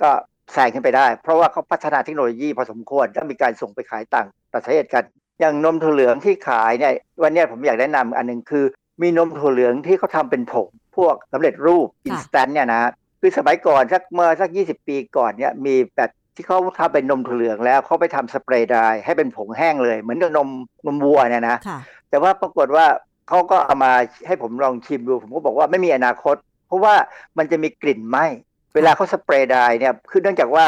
[0.03, 0.11] ก็
[0.53, 5.05] แซงขึ้นไปได้ เพราะว่าเขาพัฒนาเทคโนโลยีพอสมควร แล้วมีการส่งไปขายต่างประเทศกัน
[5.40, 6.92] อย่างนมถั่วเหลืองที่ขายเนี่ย
[7.22, 8.64] วันเนี้ยผมอยากแนะนำอันหนึ่งคือ
[9.03, 12.90] มีนมถั่วเหลืองที่เขาทำเป็นผงพวกสำเร็จรูป instant เนี่ยนะ
[13.20, 20.49] คือสมัยก่อนสักเมื่อสัก 20 ปีก่อนเนี่ยมีแบบ ที่เขาทำเป็นนมถั่วเหลืองแล้วเขาไปทำ spray dry ให้เป็นผงแห้งเลย เหมือนกับนม
[20.87, 21.78] นมวัวเนี่ยนะค่ะ
[22.11, 22.87] แต่ว่าปรากฏว่า
[23.28, 23.93] เขาก็เอามา
[24.26, 26.95] ให้ผมลองชิมดู ผมก็บอกว่าไม่มีอนาคต เพราะว่า
[27.39, 28.26] มันจะมีกลิ่นไหม้
[28.74, 30.66] เวลาเขา spray dry เนี่ยคือเนื่องจากว่า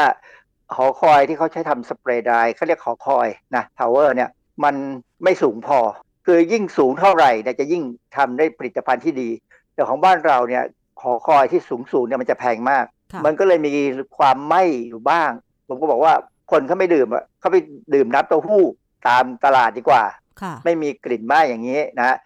[0.75, 4.29] หอคอยที่เขาใช้ทำ spray dry เขาเรียกหอคอยนะ tower เนี่ย
[4.63, 4.75] มัน
[5.23, 5.79] ไม่สูงพอ
[6.25, 7.83] คือยิ่งสูงเท่าไหร่เนี่ยจะยิ่ง
[8.17, 9.29] ทำได้ผลิตภัณฑ์ที่ดี
[9.73, 10.63] แต่ของบ้านเราเนี่ย
[11.01, 13.71] หอคอยที่สูงสูงเนี่ยมันจะแพงมากค่ะมันก็เลยมี
[14.17, 15.31] ความไหม้อยู่บ้าง
[15.69, 16.13] ผมก็บอกว่า
[16.51, 17.57] คนเขาไม่ดื่มอะเขาไป
[17.93, 18.63] ดื่มน้ำเต้าหู้
[19.07, 20.03] ตามตลาดดีกว่า
[20.41, 22.17] ค่ะไม่มีกลิ่นไหม้อย่างนี้นะ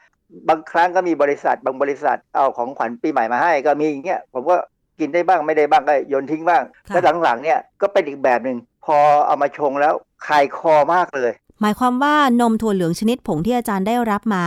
[0.49, 4.55] บางครั้งก็มีบริษัทบางบริษัทเอาของขวัญปีใหม่มาให้ ก็มีอย่างเงี้ยผมก็
[4.99, 9.93] กินได้บ้างไม่ได้บ้างก็โยนทิ้งบ้างค่ะแล้วหลังๆเนี่ยก็เป็นอีกแบบหนึ่งพอเอามาชงแล้ว
[10.27, 11.31] คายคอมากเลย
[11.65, 14.43] หมายความว่านมถั่วเหลืองชนิดผงที่อาจารย์ได้รับมา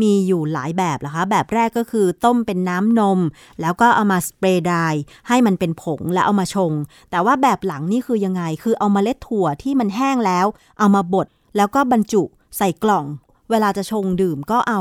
[0.00, 3.18] มีอยู่หลายแบบเหรอคะ แบบแรกก็คือต้มเป็นน้ำนม
[3.60, 6.72] แล้วก็เอามาสเปรย์ไดร์ให้มันเป็นผงแล้วเอามาชง
[7.10, 10.46] แต่ว่าแบบหลังนี่คือยังไง คือเอามาเล็ดถั่วที่มันแห้งแล้ว
[10.78, 12.22] เอามาบดแล้วก็บรรจุ
[12.58, 13.04] ใส่กล่อง
[13.50, 14.80] เวลาจะชงดื่มก็เอา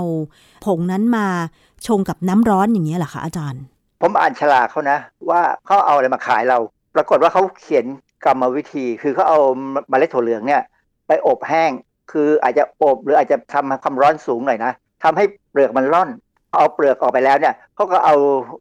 [0.65, 1.27] ผงนั้นมา
[1.88, 3.61] ชงกับน้ำร้อนอย่างนี้ยเหรอคะอาจารย์
[4.01, 4.97] ผมอ่านฉลากเขานะ
[5.29, 6.57] ว่าเขาเอาอะไรมาขายเรา
[6.95, 7.86] ปรากฏว่าเขาเขียน
[8.25, 9.39] กรรมวิธี คือเขาเอา
[9.89, 10.63] เมล็ดถั่วเหลืองเนี่ย
[11.08, 11.72] ไปอบแห้ง
[12.12, 14.72] คืออาจจะอบหรืออาจจะทำความร้อนสูงหน่อยนะ
[15.04, 16.10] ทำให้เปลือกมันร่อน
[16.58, 18.16] เอาเปลือกออกไปแล้วเนี่ยเขาก็เอา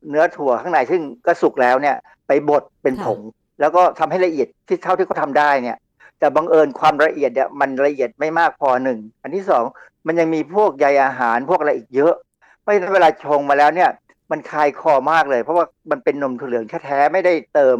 [0.09, 3.21] เนื้อถั่วข้างในซึ่งก็สุกแล้วเนี่ย ไปบดเป็นผง
[3.61, 5.79] แล้วก็ทำให้ละเอียดที่เท่าที่เขาทำได้เนี่ย
[6.19, 9.65] แต่บังเอิญความละเอียดเนี่ยมันละเอียดไม่มากพอหนึ่งอันที่สอง
[10.07, 12.15] มันยังมีพวกใยอาหารพวกอะไรอีกเยอะ
[12.61, 13.91] เพราะฉะนั้นเวลาชงมาแล้วเนี่ย
[14.31, 17.79] มันคายคอมากเลย เพราะว่ามันเป็นนมถั่วเหลืองแท้ๆไม่ได้เติม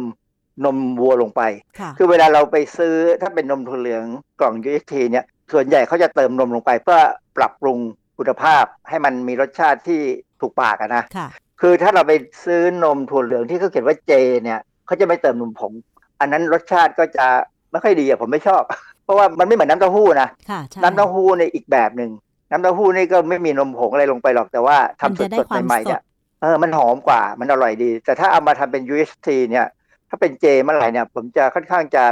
[0.65, 1.41] นมวัวลงไป
[1.79, 4.05] ค่ะคือเวลาเราไปซื้อถ้าเป็นนมถั่วเหลือง
[4.39, 6.99] กล่อง UHT เนี่ยส่วนใหญ่เขาจะเติมนมลงไป เพื่อ
[7.37, 7.77] ปรับปรุง
[8.17, 10.01] คุณภาพให้มันมีรสชาติที่
[10.41, 11.27] ถูกปากอะนะค่ะ
[11.61, 12.13] คือถ้าเราไป
[12.45, 15.71] ซื้อนมถั่วเหลืองที่เขาเขียนว่าเจเนี่ยเขาจะไม่เติมนมผง
[16.19, 17.25] อันนั้นรสชาติก็จะ
[17.71, 18.63] ไม่ค่อยดีอะผมไม่ชอบ
[19.03, 22.11] เพราะว่ามันไม่เหมือนน้ำเต้าหู้นะค่ะใช่น้ำเต้าหู้ในยอีกแบบหนึ่ง
[22.49, 26.01] น้ำเต้าหู้นี่ก็ไม่มีนมผงอะไรลงไปหรอกแต่ว่าทำมันสจะได้ดความๆใหม่ๆสเนี่ยด
[26.41, 29.67] เออมันหอมกว่ามันอร่อยดี แต่ถ้าเอามาทำเป็น UHT เนี่ย
[30.13, 32.03] ถ้าเป็นเจเมื่อไหร่เนี่ยผมจะค่อนข้างจะ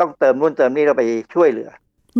[0.00, 1.02] ต้องเติมนู่นเติมนี่เราไป
[1.34, 1.70] ช่วยเหลือ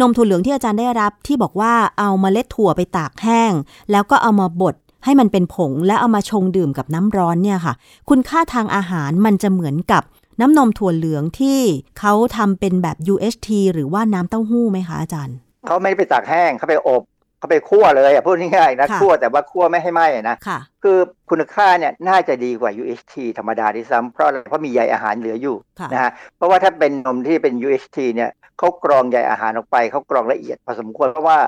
[0.01, 3.53] นมถั่วเหลืองที่อาจารย์ได้รับที่บอกว่าเอาเมล็ดถั่วไปตากแห้ง
[3.91, 4.75] แล้วก็เอามาบด
[5.05, 7.75] ให้มันเป็นผงแล้วเอามาชงดื่มกับน้ำร้อนเนี่ยค่ะ
[8.09, 10.03] คุณค่าทางอาหารมันจะเหมือนกับ
[10.41, 11.59] น้ำนมถั่วเหลืองที่
[11.99, 15.37] เขาทำเป็นแบบ UHT หรือว่าน้ำเต้าหู้ไหมคะอาจารย์
[15.67, 17.03] เขาไม่ได้ไปตากแห้งเขาไปอบ
[17.39, 20.99] เขาไปคั่วเลยอะพูดง่ายๆนะค่ะคั่วแต่ว่าคั่วไม่ให้ไหม้อะนะค่ะคือ
[21.31, 31.39] คุณค่าเนี่ยน่าจะดีกว่า UHT ธรรมดาที่ซ้ำเพราะอะไรเพราะมีใยอาหารเหลืออยู่ค่ะนะฮะเพราะว่าถ้าเป็นนมที่เป็น UHT เนี่ยเขากรองใยอาหารออกไปเขากรองละเอียดพอสมควรเพราะว่า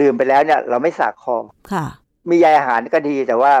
[0.00, 1.36] ดื่มไปแล้วเนี่ยเราไม่สากคอ
[1.72, 1.84] ค่ะ
[2.30, 3.52] มีใยอาหารก็ดีแต่ว่า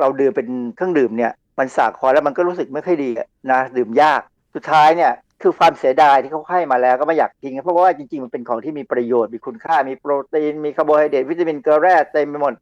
[0.00, 4.20] เราดื่มเป็นเครื่องดื่มเนี่ยมันสากคอแล้วมันก็รู้สึกไม่ค่อยดีอะนะดื่มยาก
[4.54, 12.54] สุดท้ายเนี่ย คือความเสียดายที่เขาให้มาแล้วก็ไม่อยากทิ้งเพราะว่าจริงๆ มันเป็นของที่มีประโยชน์มีคุณค่ามีโปรตีน มีคาร์โบไฮเดรตวิตามินเกลือแร่เต็มไปหมด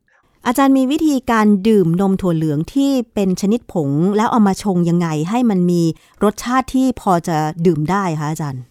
[0.46, 5.82] อาจารย์มีวิธีการดื่มนมถั่วเหลืองที่เป็นชนิดผง แล้วเอามาชงยังไงให้มันมี
[6.24, 8.62] รสชาติที่พอจะดื่มได้คะอาจารย์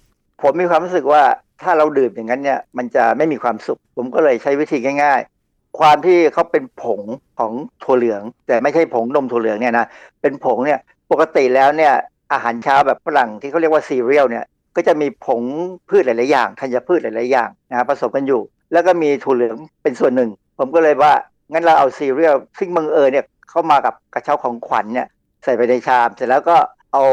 [0.41, 1.21] ผมมีความรู้สึกว่า
[1.61, 7.01] ถ้าเราดื่มอย่างนั้นเนี่ยมันจะไม่มีความสุข ผมก็เลยใช้วิธีง่าย ๆ ความที่เขาเป็นผง
[7.39, 7.51] ของ
[7.83, 9.85] ถั่วเหลือง แต่ไม่ใช่ผงนมถั่วเหลืองเนี่ยนะ
[10.21, 10.79] เป็นผงเนี่ย
[11.11, 11.93] ปกติแล้วเนี่ย
[12.33, 15.41] อาหารเช้าแบบฝรั่งที่เขาเรียกว่าซีเรียลเนี่ยก็จะมีผง
[15.89, 18.41] พืชหลาย ๆ อย่างธัญพืชหลาย ๆ อย่างนะผสมกันอยู่
[18.73, 20.29] แล้วก็มีถั่วเหลืองเป็นส่วนหนึ่ง
[20.59, 21.13] ผมก็เลยว่า
[21.51, 25.07] งั้นเราเอาซีเรียลซึ่งบังเอิญเนี่ยเข้ามากับกระเช้าของขวัญเนี่ย
[25.43, 26.57] ใส่ไปในชาม เสร็จแล้วก็
[26.93, 27.03] เอา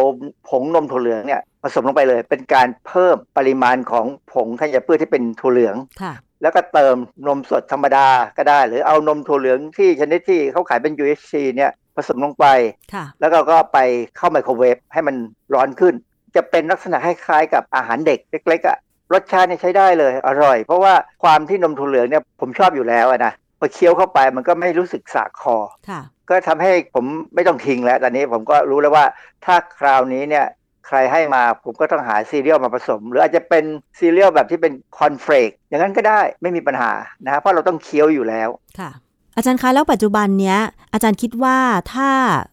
[0.48, 6.96] ผงนมถั่วเหลืองเนี่ยผสมลงไปเลย เป็นการเพิ่มปริมาณของผงธัญพืชที่เป็นถั่วเหลืองค่ะแล้วก็เติม
[7.26, 8.06] นมสดธรรมดา
[8.36, 12.46] ก็ได้ หรือเอานมถั่วเหลืองที่ชนิดที่เขาขายเป็น UHT เนี่ยผสมลงไป
[12.94, 13.78] ค่ะแล้วเราก็ไป
[14.16, 15.16] เข้าไมโครเวฟให้มัน
[15.54, 15.94] ร้อนขึ้น
[16.36, 18.18] จะเป็นลักษณะคล้ายๆกับอาหารเด็ก
[18.48, 18.78] เล็กๆอะ
[19.12, 25.56] รสชาติเนี่ยใช้ได้เลยอร่อย เพราะว่าความที่นมถั่วเหลืองเนี่ยผมชอบอยู่แล้วอะนะพอเคี้ยวเข้าไปมันก็ไม่รู้สึกสากคอ
[25.88, 29.04] ค่ะก็ทำให้ผมไม่ต้องทิ้งแล้ว ตอนนี้ผมก็รู้แล้วว่า
[29.44, 30.46] ถ้าคราวนี้เนี่ย
[30.86, 33.64] ใครให้มาผมก็ต้องหาซีเรียลมาผสม หรืออาจจะเป็น
[33.98, 36.92] ซีเรียลแบบที่เป็นคอนเฟลกอย่างนั้นก็ได้ไม่มีปัญหา
[37.24, 38.90] นะฮะเพราะเราต้องเคี้ยวอยู่แล้วค่ะ
[39.36, 40.58] อาจารย์คะแล้วปัจจุบันเนี้ย
[40.92, 41.58] อาจารย์คิดว่า
[41.94, 42.10] ถ้า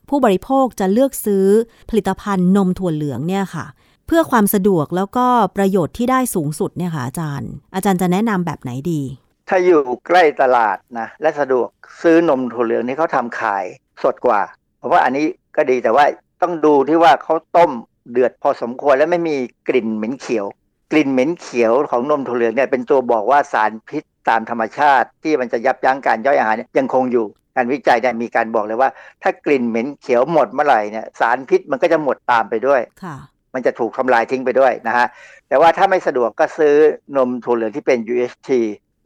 [0.09, 1.45] ผู้บริโภคจะเลือกซื้อ
[1.89, 3.65] ผลิตภัณฑ์นมถั่วเหลืองเนี่ยค่ะ
[4.07, 9.01] เพื่อความสะดวกแล้วก็ประโยชน์ที่ได้สูงสุดเนี่ยค่ะอาจารย์ อาจารย์จะแนะนำแบบไหนดี
[9.49, 11.69] ถ้าอยู่ใกล้ตลาดนะและสะดวก
[12.01, 13.65] ซื้อนมถั่วเหลืองที่เขาทำขาย
[14.03, 14.41] สดกว่า
[14.82, 15.25] ผมว่าอันนี้
[15.55, 16.05] ก็ดีแต่ว่า
[16.41, 17.71] ต้องดูที่ว่าเขาต้ม
[18.11, 19.36] เดือดพอสมควรและไม่มี
[19.67, 20.45] กลิ่นเหม็นเขียว
[20.91, 27.25] กลิ่นเหม็นเขียวของนมถั่วเหลืองเนี่ยเป็นตัวบอกว่าสารพิษตามธรรมชาติ ที่มันจะยับยั้งการย่อยอาหารเนี่ยยังคงอยู่
[27.55, 28.89] การวิจัยเนี่ยมีการบอกเลยว่า
[29.23, 33.15] ถ้ากลิ่นเหม็นเขียวหมดเมื่อไหร่เนี่ยสารพิษมันก็จะหมดตามไปด้วยค่ะ
[33.53, 35.07] มันจะถูกทำลายทิ้งไปด้วยนะฮะ
[35.47, 36.75] แต่ว่าถ้าไม่สะดวกก็ซื้อ
[37.17, 38.49] นมถั่วเหลืองที่เป็น UHT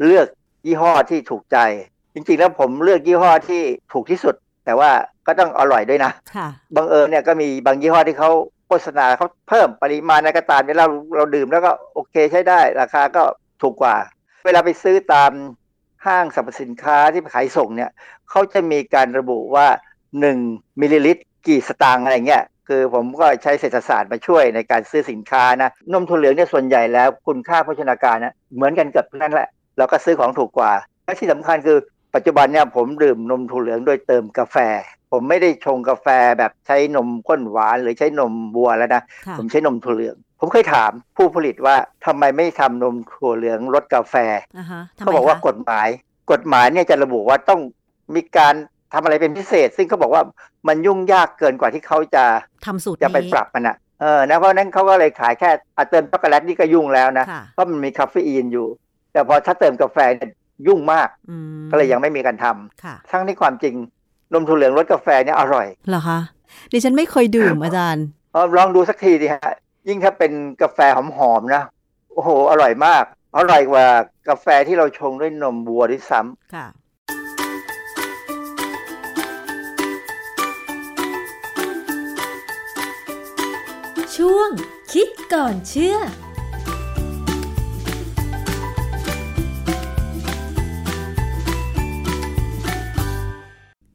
[0.05, 0.27] เลือก
[0.65, 1.57] ยี่ห้อที่ถูกใจ
[2.13, 3.61] จริงๆแล้วผมเลือกยี่ห้อที่
[3.93, 4.89] ถูกที่สุด แต่ว่า
[5.27, 8.29] ก็ต้องอร่อยด้วยนะค่ะบังเอิญเนี่ยก็มีบางยี่ห้อที่เขา
[8.74, 13.24] โฆษณาเขาเพิ่มปริมาณในกระตามเวลาเราดื่มแล้วก็โอเคใช้ได้ ราคาก็
[13.61, 13.95] ถูกกว่า
[14.45, 15.32] เวลาไปซื้อตาม
[16.05, 17.91] ห้างสรรพสินค้าที่ขายส่งเนี่ย
[18.30, 19.67] เขาจะมีการระบุว่า
[20.28, 30.72] 1 มิลลิลิตร กี่สตางค์อะไรเงี้ยคือผมก็ใช้เศรษฐศาสตร์มาช่วยในการซื้อสินค้านะนมถั่วเหลืองเนี่ยส่วนใหญ่แล้วคุณค่าโภชนาการนะเหมือนกันเกือบทุกนั้นแหละเราก็ซื้อของถูกกว่า
[31.05, 31.78] และที่สำคัญคือ
[32.15, 34.57] ปัจจุบันเนี่ยผมดื่มนมถั่วเหลืองโดยเติมกาแฟ
[35.12, 36.07] ผมไม่ได้ชงกาแฟ
[36.39, 44.16] แบบใช้นมข้นหวานหรือใช้นมบัวแล้วนะค่ะผมใช้นมถั่วเหลือง ผมเคยถามผู้ผลิตว่าทำไมไม่ทำนมถั่วเหลืองรสกาแฟ
[44.57, 45.88] อ่าฮะทำไมเขาบอกว่าคะกฎหมาย
[46.32, 47.59] กฎหมายเนี่ยจะระบุว่าต้อง
[48.16, 48.53] มีการ
[48.93, 50.24] ทำอะไรเป็นพิเศษ ซึ่งเขาบอกว่า
[50.68, 52.24] มันยุ่งยากเกินกว่าที่เขาจะ
[52.66, 58.68] ทำสูตรจะไปนี้ปรับมันอะเออนะเพราะฉะนั้นเขาก็เลยขายแค่อะเติมช็อกโกแลตนี่ก็ยุ่งแล้วนะค่ะเพราะมันมีคาเฟอีนอยู่
[59.14, 60.30] แต่พอถ้าเติมกาแฟเนี่ย
[60.68, 63.76] ยุ่งมากอืมก็เลยยังไม่มีการทำค่ะทั้งที่ความจริง
[64.34, 66.19] นมถั่วเหลืองรสกาแฟเนี่ยอร่อยเหรอคะ
[66.71, 69.53] ดิฉันไม่เคยดื่มอาจารย์เออลองดูสักทีดิฮะ
[69.88, 70.79] ยิ่งถ้าเป็นกาแฟ
[71.17, 71.63] หอมๆนะ
[72.13, 73.03] โอ้โหอร่อยมาก
[73.38, 73.86] อร่อยกว่า
[74.29, 76.67] กาแฟที่เราชงด้วยนมวัวด้วยซ้ำค่ะ
[84.15, 84.49] ช่วง
[84.93, 85.97] คิดก่อนเชื่อ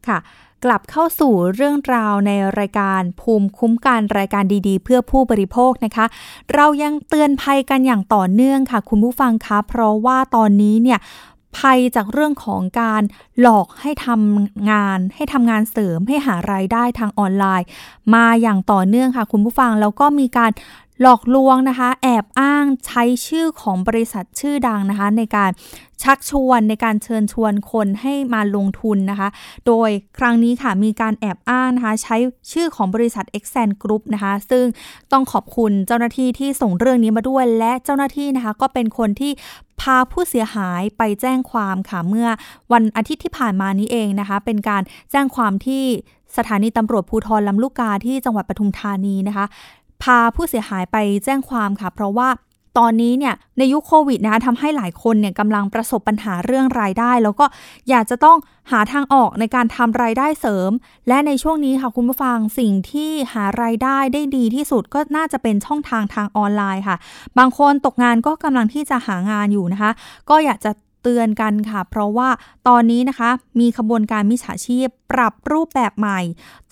[0.09, 0.19] ค่ะ
[0.65, 6.07] กลับเข้าสู่เรื่องราวในรายการภูมิคุ้มกันรายการดีๆ เพื่อผู้บริโภคนะคะ
[6.55, 10.99] เรายังเตือนภัยกันอย่างต่อเนื่องค่ะ คุณผู้ฟังคะเพราะว่าตอนนี้เนี่ย
[11.59, 13.03] ภัยจากเรื่องของการ
[13.41, 17.67] หลอกให้ทำงาน ให้ทำงานเสริมให้หารายได้ทางออนไลน์
[18.15, 20.51] มาอย่างต่อเนื่องค่ะคุณผู้ฟังแล้วก็มีการ
[21.03, 25.51] หลอกลวงนะคะ แอบอ้างใช้ชื่อของบริษัทชื่อดังนะคะ ในการ
[26.03, 29.29] ชักชวนในการเชิญชวนคนให้มาลงทุนนะคะ
[29.67, 32.17] โดยครั้งนี้ค่ะมีการแอบอ้างนะคะ ใช้
[32.53, 34.65] ชื่อของบริษัท e x a n Group นะคะ ซึ่ง
[35.13, 39.33] ต้องขอบคุณเจ้าหน้าที่ที่ส่งเรื่องนี้มาด้วย และเจ้าหน้าที่นะคะ ก็เป็นคนที่
[39.81, 42.29] พาผู้เสียหายไปแจ้งความค่ะเมื่อ
[42.73, 45.85] วันอาทิตย์ที่ผ่านมานี้เองนะคะ เป็นการแจ้งความที่
[46.37, 49.47] สถานีตำรวจภูธรลำลูกกาที่จังหวัดปทุมธานีนะคะ
[50.03, 52.29] พาผู้เสียหายไปแจ้งความค่ะ เพราะว่า
[52.79, 57.47] ตอนนี้เนี่ยในยุคโควิดนะคะทำให้หลายคนเนี่ยกำลังประสบปัญหาเรื่องรายได้ แล้วก็
[57.89, 58.39] อยากจะต้อง
[58.71, 60.71] หาทางออกในการทำรายได้เสริม
[61.09, 66.97] และในช่วงนี้ค่ะคุณผู้ฟังสิ่งที่หารายได้ได้ดีที่สุดก็น่าจะเป็นช่องทางทางออนไลน์ค่ะ
[67.39, 69.91] บางคนตกงานก็กำลังที่จะหางานอยู่นะคะ
[70.31, 70.71] ก็อยากจะ
[71.09, 72.29] เตือนกันค่ะ เพราะว่า
[72.69, 73.31] ตอนนี้นะคะ
[73.61, 76.21] มีขบวนการมิจฉาชีพปรับรูปแบบใหม่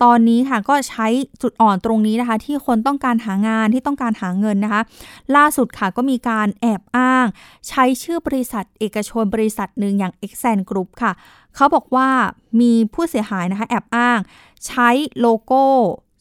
[0.03, 1.07] ตอนนี้ค่ะก็ใช้
[1.41, 4.81] จุดอ่อนตรงนี้นะคะ ที่คนต้องการหางานที่ต้องการหาเงินนะคะ
[5.35, 7.25] ล่าสุดค่ะก็มีการแอบอ้าง
[7.67, 11.11] ใช้ชื่อบริษัท เอกชนบริษัทหนึ่งอย่าง e x a n Group ค่ะ
[11.55, 12.09] เขาบอกว่า
[12.61, 14.19] มีผู้เสียหายนะคะ แอบอ้าง
[14.67, 15.63] ใช้โลโก้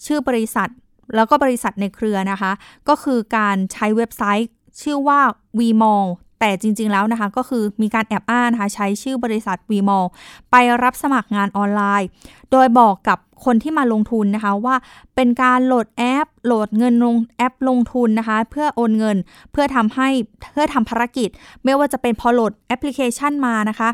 [0.07, 0.69] ชื่อบริษัท
[1.15, 2.53] แล้วก็บริษัทในเครือนะคะ
[2.89, 4.51] ก็คือการใช้เว็บไซต์
[4.83, 5.21] ชื่อว่า
[5.59, 6.07] vmall
[6.45, 10.07] แต่จริง ๆ แล้วนะคะ ก็คือมีการแอบอ้างนะคะใช้ชื่อบริษัท vmall
[10.51, 12.09] ไปรับสมัครงานออนไลน์
[12.51, 14.77] โดยบอกกับคนที่มาลงทุนนะคะว่า
[15.15, 19.17] เป็นการโหลดแอป โหลดเงินลงแอปลงทุนนะคะ เพื่อโอนเงิน
[19.53, 20.09] เพื่อทำให้
[20.53, 21.29] เพื่อทำภารกิจ
[21.65, 23.89] ไม่ว่าจะเป็นพอโหลดแอปพลิเคชันมานะคะ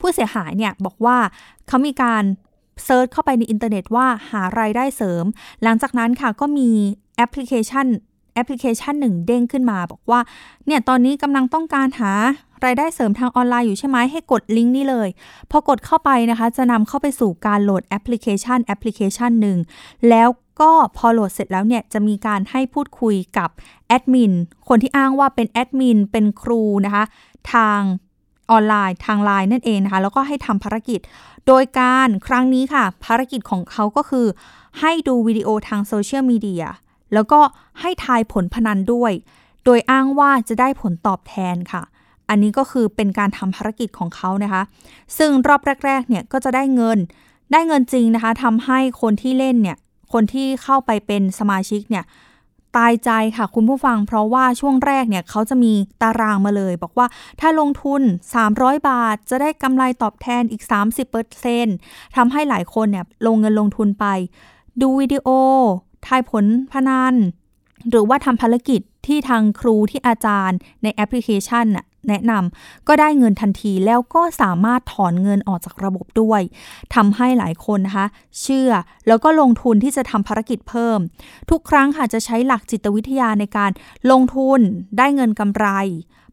[0.00, 1.16] ผู้เสียหายเนี่ยบอกว่า
[1.68, 2.22] เขามีการ
[2.84, 5.24] search เข้าไปในอินเทอร์เน็ตว่าหารายได้เสริม
[5.62, 6.68] หลังจากนั้นค่ะก็มี
[7.16, 7.86] แอปพลิเคชัน
[8.32, 10.20] แอปพลิเคชันหนึ่งเด้งขึ้นมา บอกว่า
[10.66, 12.12] เนี่ยตอนนี้กำลังต้องการหา
[12.64, 15.08] รายได้เสริมทางออนไลน์อยู่ใช่ไหมให้กดลิงก์นี้เลย
[15.50, 19.58] พอกดเข้าไปนะคะ จะนำเข้าไปสู่การโหลดแอปพลิเคชันแอปพลิเคชันหนึ่ง
[20.08, 20.28] แล้ว
[20.60, 23.50] ก็พอโหลดเสร็จแล้วเนี่ยจะมีการให้พูดคุยกับ
[23.88, 24.32] แอดมิน
[24.68, 27.04] คนที่อ้างว่าเป็นแอดมินเป็นครูนะคะ
[27.52, 27.80] ทาง
[28.50, 31.00] ออนไลน์ทางไลน์นั่นเองนะคะแล้วก็ให้ทำภารกิจ
[31.46, 34.26] โดยการครั้งนี้ค่ะ ภารกิจของเขาก็คือ
[34.80, 36.64] ให้ดูวิดีโอทางโซเชียลมีเดีย
[37.14, 37.40] แล้วก็
[37.80, 39.12] ให้ทายผลพนันด้วย
[39.64, 41.82] โดยอ้างว่าจะได้ผลตอบแทนค่ะ
[42.28, 44.62] อันนี้ก็คือเป็นการทำภารกิจของเขานะคะ
[45.18, 46.98] ซึ่งรอบแรกๆเนี่ยก็จะได้เงิน
[47.52, 49.76] ได้เงินจริงนะคะทำให้คนที่เล่นเนี่ย
[50.12, 52.04] คนที่เข้าไปเป็นสมาชิกเนี่ย
[52.76, 57.06] ตายใจค่ะคุณผู้ฟัง เพราะว่าช่วงแรกเนี่ยเขาจะมีตารางมาเลย บอกว่า
[57.40, 58.02] ถ้าลงทุน
[58.44, 60.62] 300 บาท จะได้กำไรตอบแทนอีก
[61.40, 64.06] 30%ทำให้หลายคนเนี่ยลงเงินลงทุนไป
[64.80, 65.28] ดูวิดีโอ
[66.06, 67.14] ทายผลพนัน
[67.90, 76.40] หรือว่าทำภารกิจที่ทางครูที่อาจารย์ในแอปพลิเคชันน่ะแนะนำก็ได้เงินทันทีแล้วก็สามารถถอนเงินออกจากระบบด้วย
[76.94, 78.06] ทำให้หลายคนนะคะ
[78.40, 78.70] เชื่อ
[79.06, 80.98] แล้วก็ลงทุนที่จะทำภารกิจเพิ่ม
[81.50, 83.70] ทุกครั้งค่ะจะใช้หลักจิตวิทยาในการ
[84.10, 84.60] ลงทุน
[84.98, 85.66] ได้เงินกำไร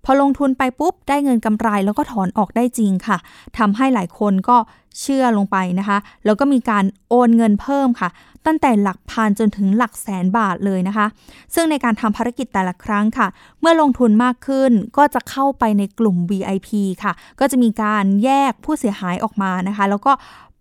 [0.03, 3.18] พอลงทุนไปปุ๊บได้เงินกำไรแล้วก็ถอนออกได้จริงค่ะ
[3.57, 4.57] ทำให้หลายคนก็
[5.01, 8.09] เชื่อลงไปนะคะ แล้วก็มีการโอนเงินเพิ่มค่ะ
[8.48, 11.08] ตั้งแต่หลักพันจนถึงหลักแสนบาทเลยนะคะ
[11.54, 13.28] ซึ่งในการทำภารกิจแต่ละครั้งค่ะ
[13.62, 16.70] เมื่อลงทุนมากขึ้นก็จะเข้าไปในกลุ่ม VIP
[17.04, 20.14] ค่ะ ก็จะมีการแยกผู้เสียหายออกมานะคะ แล้วก็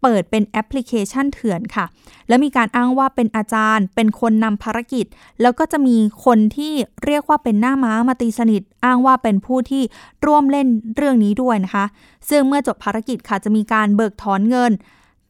[0.03, 1.85] เปิดเป็นแอปพลิเคชันเถื่อนค่ะ
[2.29, 5.07] แล้วมีการอ้างว่าเป็นอาจารย์ เป็นคนนำภารกิจ
[5.43, 6.73] แล้วก็จะมีคนที่
[7.05, 9.83] เรียกว่าเป็นหน้าม้ามาตีสนิท อ้างว่าเป็นผู้ที่
[10.27, 10.67] ร่วมเล่น
[10.97, 11.85] เรื่องนี้ด้วยนะคะ
[12.29, 14.73] ซึ่งเมื่อจบภารกิจค่ะจะมีการเบิกถอนเงิน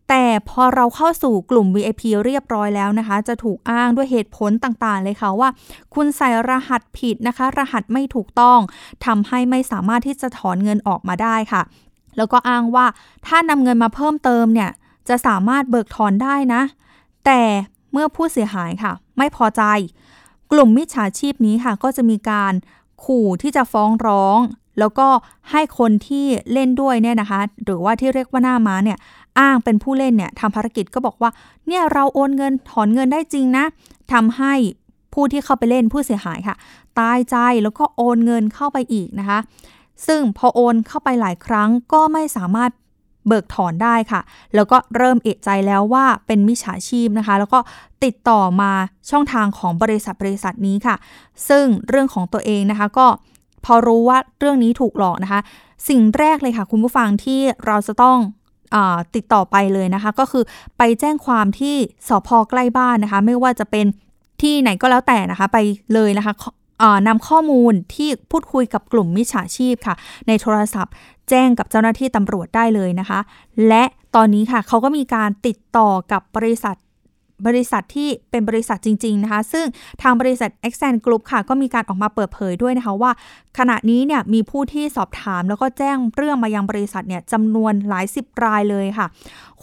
[0.09, 5.49] แต่พอเราเข้าสู่กลุ่ม VIP เรียบร้อยแล้วนะคะ จะถูกอ้างด้วยเหตุผลต่างๆ เลยค่ะว่า
[5.95, 8.59] คุณใส่รหัสผิดนะคะ รหัสไม่ถูกต้อง
[9.07, 11.63] ทำให้ไม่สามารถที่จะถอนเงินออกมาได้ค่ะ
[12.17, 12.87] แล้วก็อ้างว่า
[13.27, 14.71] ถ้านำเงินมาเพิ่มเติมเนี่ย
[15.09, 16.63] จะสามารถเบิกถอนได้นะ
[17.27, 17.41] แต่
[17.93, 19.63] เมื่อผู้เสียหายค่ะ ไม่พอใจ
[20.53, 22.53] กลุ่มมิจฉาชีพนี้ค่ะ ก็จะมีการ
[23.05, 24.39] ขู่ที่จะฟ้องร้อง
[24.79, 25.09] แล้วก็
[25.51, 28.99] ให้คนที่เล่นด้วยเนี่ยนะคะ หรือว่าที่เรียกว่าหน้าม้าเนี่ย
[29.39, 31.31] อ้างเป็นผู้เล่นเนี่ยทำภารกิจก็บอกว่า
[31.67, 33.65] เนี่ยเราโอนเงินถอนเงินได้จริงนะ
[34.13, 34.55] ทำให้
[35.15, 36.57] ผู้ที่เข้าไปเล่นผู้เสียหายค่ะ
[36.99, 39.39] ตายใจแล้วก็โอนเงินเข้าไปอีกนะคะ
[40.07, 42.71] ซึ่งพอโอนเข้าไปหลายครั้งก็ไม่สามารถ
[43.27, 44.21] เบิกถอนได้ค่ะ
[44.55, 47.59] แล้วก็เริ่มเอะใจแล้วว่าเป็นมิจฉาชีพนะคะ แล้วก็
[48.05, 48.73] ติดต่อมา
[49.11, 50.97] ช่องทางของบริษัทบริษัทนี้ค่ะ
[51.49, 53.07] ซึ่งเรื่องของตัวเองนะคะก็
[53.65, 55.41] พอรู้ว่าเรื่องนี้ถูกหลอกนะคะ
[55.89, 58.19] สิ่งแรกเลยค่ะ คุณผู้ฟังที่เราจะต้อง
[59.15, 60.45] ติดต่อไปเลยนะคะ ก็คือ
[60.79, 61.77] ไปแจ้งความที่
[62.09, 63.87] สพใกล้บ้านนะคะ ไม่ว่าจะเป็น
[64.43, 65.59] ที่ไหนก็แล้วแต่นะคะ ไป
[65.95, 66.35] เลยนะคะ
[67.07, 69.95] นำข้อมูลที่พูดคุยกับกลุ่มมิจฉาชีพค่ะ
[70.29, 70.95] ในโทรศัพท์
[71.31, 73.21] แจ้งกับเจ้าหน้าที่ตำรวจได้เลยนะคะ
[73.69, 73.85] และ
[74.17, 76.77] ตอนนี้ค่ะเขาก็มีการติดต่อกับบริษัท
[77.47, 79.67] บริษัทที่เป็นบริษัทจริง ๆ นะคะ ซึ่ง
[80.03, 83.11] ทางบริษัท e x a n Group ค่ะ ก็มีการออกมาเปิดเผยด้วยนะคะว่า
[83.59, 89.07] ขณะนี้เนี่ยมีผู้ที่สอบถามแล้วก็แจ้งเรื่องมายังบริษัทเนี่ยจำนวนหลายสิบรายเลยค่ะ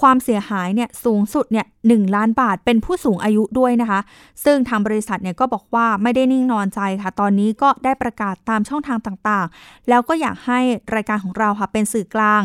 [0.02, 4.00] ความเสียหายเนี่ยสูงสุดเนี่ยหล้านบาทเป็นผู้สูงอายุด้วยนะคะ
[4.46, 10.60] ซึ่งทางบริษัทเนี่ยก็บอกว่าไม่ได้นิ่งนอนใจค่ะ ตอนนี้ก็ได้ประกาศตามช่องทางต่างๆ แล้วก็อยากให้
[10.96, 12.44] รายการของเราค่ะเป็นสื่อกลาง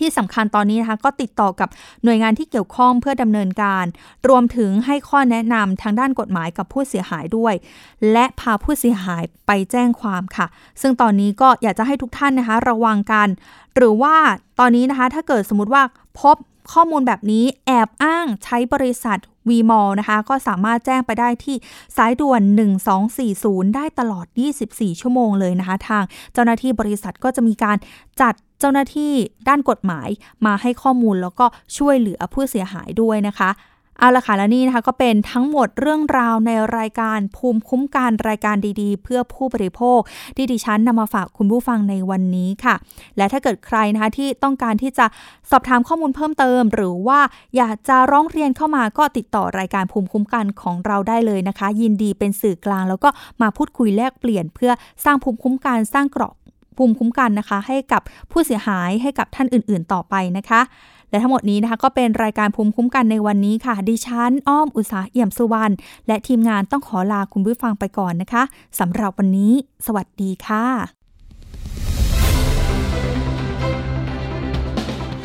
[0.00, 1.68] ที่สำคัญตอนนี้นะคะก็ติดต่อกับ
[2.04, 3.84] หน่วยงานที่เกี่ยวข้องเพื่อดำเนินการ
[4.28, 7.54] รวมถึงให้ข้อแนะนำทางด้านกฎหมายกับผู้เสียหายด้วย
[8.12, 10.46] และพาผู้เสียหายไปแจ้งความค่ะ
[10.80, 13.28] ซึ่งตอนนี้ก็อยากจะให้ทุกท่านนะคะ ระวังกัน
[13.76, 14.16] หรือว่า
[14.60, 15.82] ตอนนี้นะคะ ถ้าเกิดสมมติว่า
[16.20, 16.36] พบ
[16.72, 19.18] ข้อมูลแบบนี้แอบอ้างใช้บริษัท
[19.48, 21.56] v m a l นะคะ ก็สามารถแจ้งไปได้ที่
[21.96, 22.42] สายด่วน
[23.08, 24.26] 1240 ได้ตลอด
[24.64, 27.76] 24 ชั่วโมงเลยนะคะ ทางเจ้าหน้าที่บริษัทก็จะมีการ
[28.20, 29.12] จัด เจ้าหน้าที่
[29.48, 30.08] ด้านกฎหมาย
[30.46, 31.46] มาให้ข้อมูลแล้วก็
[31.76, 33.50] ช่วยเหลือผู้เสียหายด้วยนะคะ
[34.00, 40.00] เอาละค่ะและนี่นะคะก็เป็นทั้งหมดเรื่องราวในรายการภูมิคุ้มกันรายการดีๆ เพื่อผู้บริโภค
[40.36, 42.74] ที่ดิฉันนำมาฝากคุณผู้ฟังในวันนี้ค่ะ
[43.16, 45.06] และถ้าเกิดใครนะคะที่ต้องการที่จะ
[45.50, 47.20] สอบถามข้อมูลเพิ่มเติม หรือว่า
[47.56, 53.08] อยากจะร้องเรียนเข้ามาก็ติดต่อรายการภูมิคุ้มกันของเราได้เลยนะคะ ยินดีเป็นสื่อกลาง แล้วก็
[53.42, 54.72] มาพูดคุยแลกเปลี่ยนเพื่อ
[55.04, 56.32] สร้างภูมิคุ้มกันสร้างเกราะ
[56.78, 60.60] ภูมิคุ้มกันนะคะ ให้กับผู้เสียหายให้กับท่านอื่น ๆ ต่อไปนะคะ
[61.10, 65.72] และทั้งหมดนี้นะคะ ก็เป็นรายการภูมิคุ้มกันในวันนี้ค่ะ ดิฉันอ้อมอุตสาเอี่ยมสุวรรณ
[66.06, 68.42] และทีมงานต้องขอลาคุณผู้ฟังไปก่อนนะคะ
[68.78, 69.52] สำหรับวันนี้
[69.86, 70.64] สวัสดีค่ะ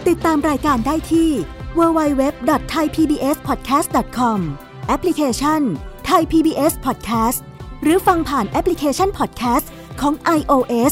[0.08, 1.30] ติดตามรายการได้ที่
[1.78, 4.39] www.thaipbspodcast.com
[4.88, 5.62] แอปพลิเคชัน
[6.10, 7.39] Thai PBS Podcast
[7.84, 9.66] หรือฟังผ่านแอปพลิเคชัน Podcast
[10.01, 10.91] ของ iOS